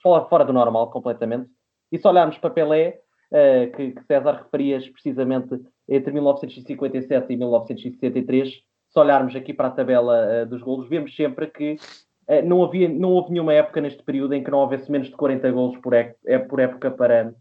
[0.04, 1.50] fora, fora do normal completamente.
[1.90, 3.00] E se olharmos para Pelé,
[3.32, 5.58] uh, que, que, César referias precisamente
[5.88, 8.50] entre 1957 e 1963,
[8.90, 11.78] se olharmos aqui para a tabela uh, dos golos, vemos sempre que eh,
[12.44, 15.52] não, havia, não houve nenhuma época neste período em que não houvesse menos de 40
[15.52, 16.16] golos por, é,
[16.48, 17.34] por época para,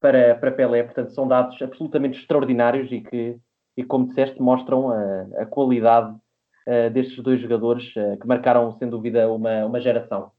[0.00, 0.82] para, para Pelé.
[0.82, 3.38] Portanto, são dados absolutamente extraordinários e que,
[3.76, 8.88] e como disseste, mostram a, a qualidade uh, destes dois jogadores uh, que marcaram, sem
[8.88, 10.30] dúvida, uma, uma geração.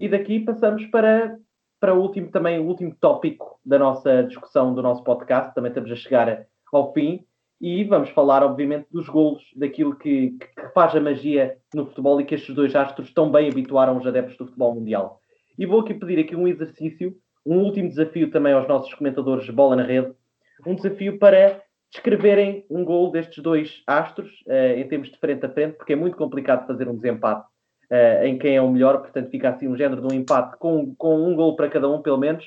[0.00, 1.38] E daqui passamos para,
[1.78, 5.54] para o último, também o último tópico da nossa discussão, do nosso podcast.
[5.54, 7.24] Também estamos a chegar ao fim
[7.60, 12.24] e vamos falar, obviamente, dos golos, daquilo que, que, faz a magia no futebol e
[12.24, 15.20] que estes dois astros tão bem habituaram os adeptos do futebol mundial.
[15.58, 19.52] E vou aqui pedir aqui um exercício, um último desafio também aos nossos comentadores de
[19.52, 20.12] bola na rede,
[20.66, 25.48] um desafio para descreverem um gol destes dois astros uh, em termos de frente a
[25.48, 27.46] frente, porque é muito complicado fazer um desempate
[27.90, 30.94] uh, em quem é o melhor, portanto fica assim um género de um empate com,
[30.96, 32.44] com um gol para cada um, pelo menos.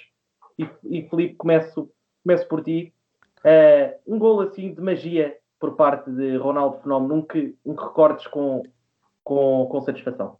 [0.58, 1.90] E, e Felipe, começo,
[2.24, 2.94] começo por ti.
[3.44, 7.84] Uh, um gol assim de magia por parte de Ronaldo Fenómeno, um que, um que
[7.84, 8.64] recordes com,
[9.24, 10.38] com, com satisfação.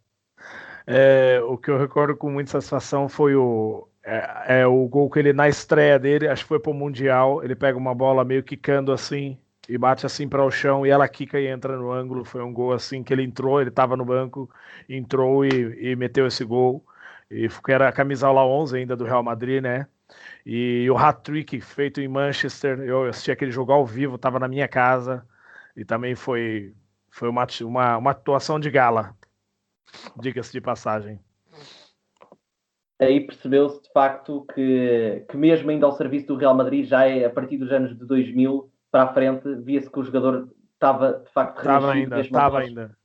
[0.86, 5.20] É, o que eu recordo com muita satisfação foi o, é, é, o gol que
[5.20, 8.42] ele, na estreia dele, acho que foi para o Mundial, ele pega uma bola meio
[8.42, 9.38] quicando assim
[9.68, 12.24] e bate assim para o chão e ela quica e entra no ângulo.
[12.24, 14.50] Foi um gol assim que ele entrou, ele estava no banco,
[14.88, 16.84] entrou e, e, meteu esse gol.
[17.30, 19.86] E era a camisola 11 ainda do Real Madrid, né?
[20.44, 24.68] E o hat-trick feito em Manchester, eu assisti aquele jogo ao vivo, estava na minha
[24.68, 25.26] casa
[25.76, 26.74] e também foi,
[27.10, 29.14] foi uma, uma, uma atuação de gala,
[30.16, 31.20] diga-se de passagem
[33.04, 37.24] aí percebeu-se de facto que, que mesmo ainda ao serviço do Real Madrid, já é
[37.24, 41.30] a partir dos anos de 2000 para a frente, via-se que o jogador estava de
[41.30, 42.96] facto estava ainda, estava ainda.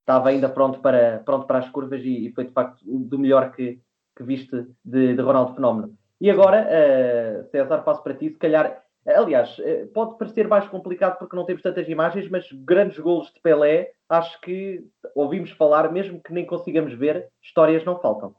[0.00, 3.52] Estava ainda pronto para, pronto para as curvas e, e foi de facto do melhor
[3.52, 3.78] que,
[4.16, 5.96] que viste de, de Ronaldo Fenómeno.
[6.20, 11.18] E agora, uh, César, passo para ti, se calhar, aliás, uh, pode parecer mais complicado
[11.18, 16.20] porque não temos tantas imagens, mas grandes golos de Pelé, acho que ouvimos falar, mesmo
[16.20, 18.34] que nem consigamos ver, histórias não faltam.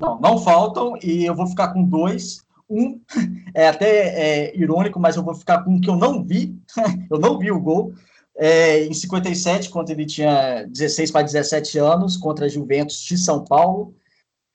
[0.00, 2.44] Não, não faltam e eu vou ficar com dois.
[2.68, 3.00] Um
[3.54, 6.56] é até é, irônico, mas eu vou ficar com um que eu não vi.
[7.10, 7.92] eu não vi o gol.
[8.36, 13.44] É, em 57, quando ele tinha 16 para 17 anos, contra a Juventus de São
[13.44, 13.94] Paulo.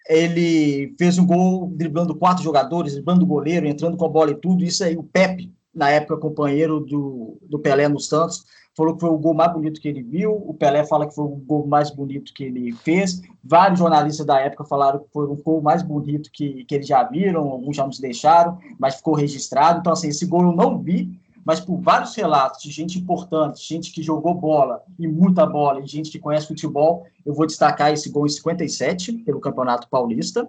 [0.10, 4.36] Ele fez um gol driblando quatro jogadores, driblando o goleiro, entrando com a bola e
[4.36, 4.64] tudo.
[4.64, 8.44] Isso aí, o Pepe, na época companheiro do, do Pelé no Santos,
[8.80, 11.26] falou que foi o gol mais bonito que ele viu, o Pelé fala que foi
[11.26, 15.36] o gol mais bonito que ele fez, vários jornalistas da época falaram que foi o
[15.36, 19.80] gol mais bonito que, que eles já viram, alguns já nos deixaram, mas ficou registrado,
[19.80, 21.20] então assim, esse gol eu não vi,
[21.50, 25.88] mas por vários relatos de gente importante, gente que jogou bola, e muita bola, e
[25.88, 30.48] gente que conhece futebol, eu vou destacar esse gol em 57, pelo Campeonato Paulista,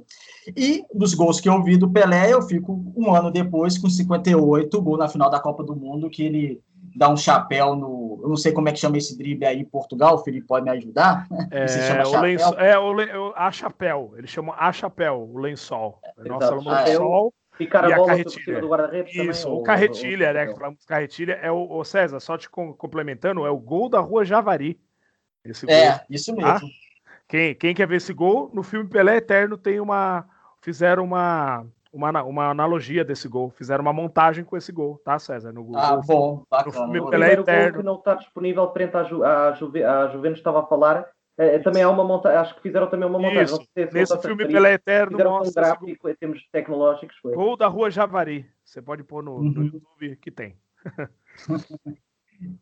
[0.54, 4.82] e dos gols que eu vi do Pelé, eu fico um ano depois com 58,
[4.82, 6.60] gol na final da Copa do Mundo, que ele
[6.94, 8.20] dá um chapéu no.
[8.22, 10.66] Eu não sei como é que chama esse drible aí em Portugal, o Felipe pode
[10.66, 11.26] me ajudar?
[11.50, 11.64] É,
[12.06, 15.98] o lençol, é o, le, a chapéu, eles chamam a chapéu, o lençol.
[16.18, 17.32] É, Nós falamos ah, lençol.
[17.60, 19.30] E, cara, e a carretilha.
[19.30, 20.46] Isso, também, o carretilha, né?
[20.46, 24.24] Que falamos carretilha é o, o, César, só te complementando, é o gol da Rua
[24.24, 24.80] Javari.
[25.44, 26.50] Esse é, gol, isso mesmo.
[26.50, 26.60] Tá?
[27.28, 30.26] Quem, quem quer ver esse gol, no filme Pelé Eterno tem uma.
[30.62, 33.50] Fizeram uma uma, uma analogia desse gol.
[33.50, 35.52] Fizeram uma montagem com esse gol, tá, César?
[35.52, 36.86] No, ah, gol, bom, bacana.
[36.86, 37.78] No filme Pelé Eterno.
[37.78, 41.06] que não está disponível frente à, Ju, à, Juve, à Juventus, estava a falar.
[41.40, 43.44] É, também há uma montagem, acho que fizeram também uma montagem.
[43.44, 43.66] Isso.
[43.72, 47.16] Se Nesse filme Pelé Eterno mostra um gráfico em termos tecnológicos.
[47.16, 47.34] Foi.
[47.34, 48.44] Gol da Rua Javari.
[48.62, 49.50] Você pode pôr no, uhum.
[49.50, 50.54] no YouTube que tem.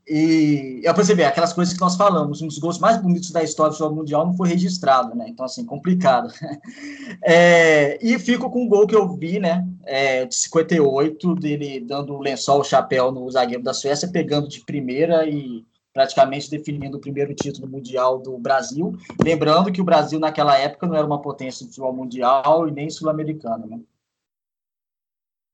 [0.09, 3.31] E é para você ver, aquelas coisas que nós falamos, um dos gols mais bonitos
[3.31, 5.27] da história do jogo mundial não foi registrado, né?
[5.29, 6.33] Então, assim, complicado.
[7.23, 9.67] É, e fico com o gol que eu vi, né?
[9.85, 14.61] É, de 58, dele dando o lençol, o chapéu no zagueiro da Suécia, pegando de
[14.65, 15.65] primeira e
[15.99, 18.97] praticamente definindo o primeiro título mundial do Brasil.
[19.21, 22.89] Lembrando que o Brasil, naquela época, não era uma potência de futebol mundial e nem
[22.89, 23.81] sul-americano, né?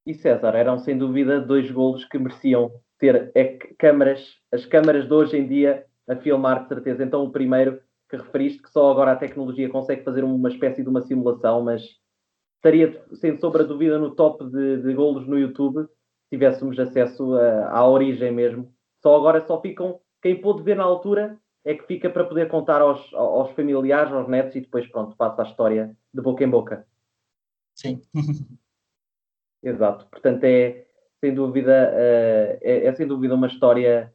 [0.06, 3.32] E César, eram sem dúvida dois golos que mereciam ter
[3.78, 7.02] câmaras, as câmaras de hoje em dia a filmar, de certeza.
[7.02, 7.80] Então, o primeiro
[8.10, 11.80] que referiste, que só agora a tecnologia consegue fazer uma espécie de uma simulação, mas
[12.56, 17.34] estaria, sem sombra de dúvida, no top de, de golos no YouTube, se tivéssemos acesso
[17.34, 18.70] a, à origem mesmo.
[19.02, 22.80] Só agora só ficam, quem pôde ver na altura é que fica para poder contar
[22.80, 26.86] aos, aos familiares, aos netos, e depois, pronto, passa a história de boca em boca.
[27.74, 28.00] Sim.
[29.62, 30.06] Exato.
[30.06, 30.86] Portanto, é,
[31.20, 34.14] sem dúvida, uh, é, é, sem dúvida uma história,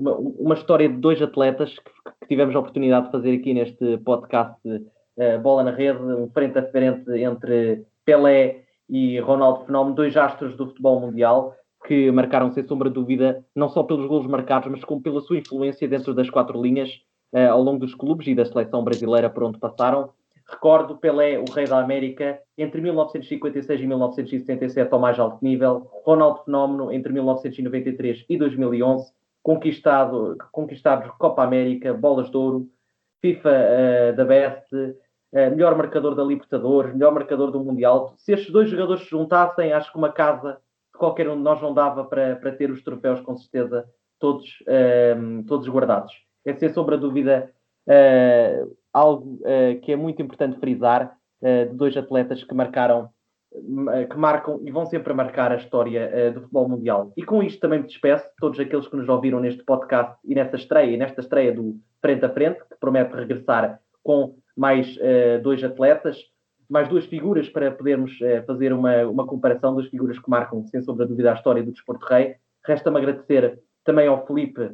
[0.00, 1.90] uma, uma história de dois atletas que,
[2.20, 6.58] que, tivemos a oportunidade de fazer aqui neste podcast uh, Bola na Rede, um frente
[6.58, 11.54] a frente entre Pelé e Ronaldo Fenómeno, dois astros do futebol mundial
[11.84, 15.38] que marcaram sem sombra de dúvida não só pelos golos marcados, mas como pela sua
[15.38, 16.90] influência dentro das quatro linhas
[17.32, 20.10] uh, ao longo dos clubes e da seleção brasileira por onde passaram.
[20.48, 25.88] Recordo Pelé, o rei da América, entre 1956 e 1977 ao mais alto nível.
[26.04, 29.12] Ronaldo Fenómeno, entre 1993 e 2011,
[29.42, 32.68] conquistado, conquistados Copa América, Bolas de Ouro,
[33.20, 34.96] FIFA uh, da Best, uh,
[35.32, 38.14] melhor marcador da Libertadores, melhor marcador do Mundial.
[38.18, 40.58] Se estes dois jogadores se juntassem, acho que uma casa
[40.96, 43.84] qualquer um de nós não dava para, para ter os troféus, com certeza,
[44.18, 46.12] todos, uh, todos guardados.
[46.44, 47.50] É sem sombra de dúvida
[48.92, 53.10] algo uh, que é muito importante frisar, uh, de dois atletas que marcaram
[54.10, 57.12] que marcam e vão sempre marcar a história uh, do futebol mundial.
[57.16, 60.56] E com isto também me despeço todos aqueles que nos ouviram neste podcast e nesta
[60.56, 66.16] estreia, nesta estreia do Frente a Frente, que promete regressar com mais uh, dois atletas,
[66.72, 70.80] mais duas figuras para podermos uh, fazer uma, uma comparação das figuras que marcam, sem
[70.82, 72.36] sombra de dúvida, a história do desporto rei.
[72.64, 74.70] Resta-me agradecer também ao Felipe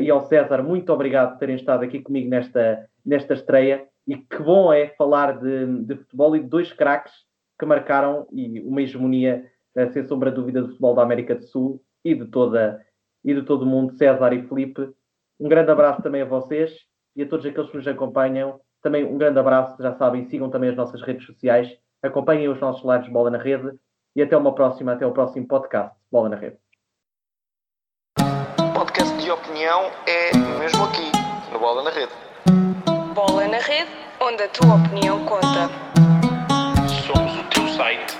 [0.00, 3.86] e ao César, muito obrigado por terem estado aqui comigo nesta, nesta estreia.
[4.06, 7.12] E que bom é falar de, de futebol e de dois craques
[7.58, 11.44] que marcaram e uma hegemonia, eh, sem sombra de dúvida, do futebol da América do
[11.44, 12.84] Sul e de, toda,
[13.24, 14.90] e de todo o mundo, César e Felipe.
[15.38, 16.76] Um grande abraço também a vocês
[17.14, 18.60] e a todos aqueles que nos acompanham.
[18.82, 21.70] Também um grande abraço, já sabem, sigam também as nossas redes sociais,
[22.02, 23.70] acompanhem os nossos lives Bola na Rede
[24.16, 26.56] e até uma próxima, até o próximo podcast Bola na Rede.
[28.74, 31.12] Podcast de opinião é mesmo aqui,
[31.52, 32.12] no Bola na Rede.
[33.14, 35.70] Bola na Rede, onde a tua opinião conta.
[37.06, 38.11] Somos o teu site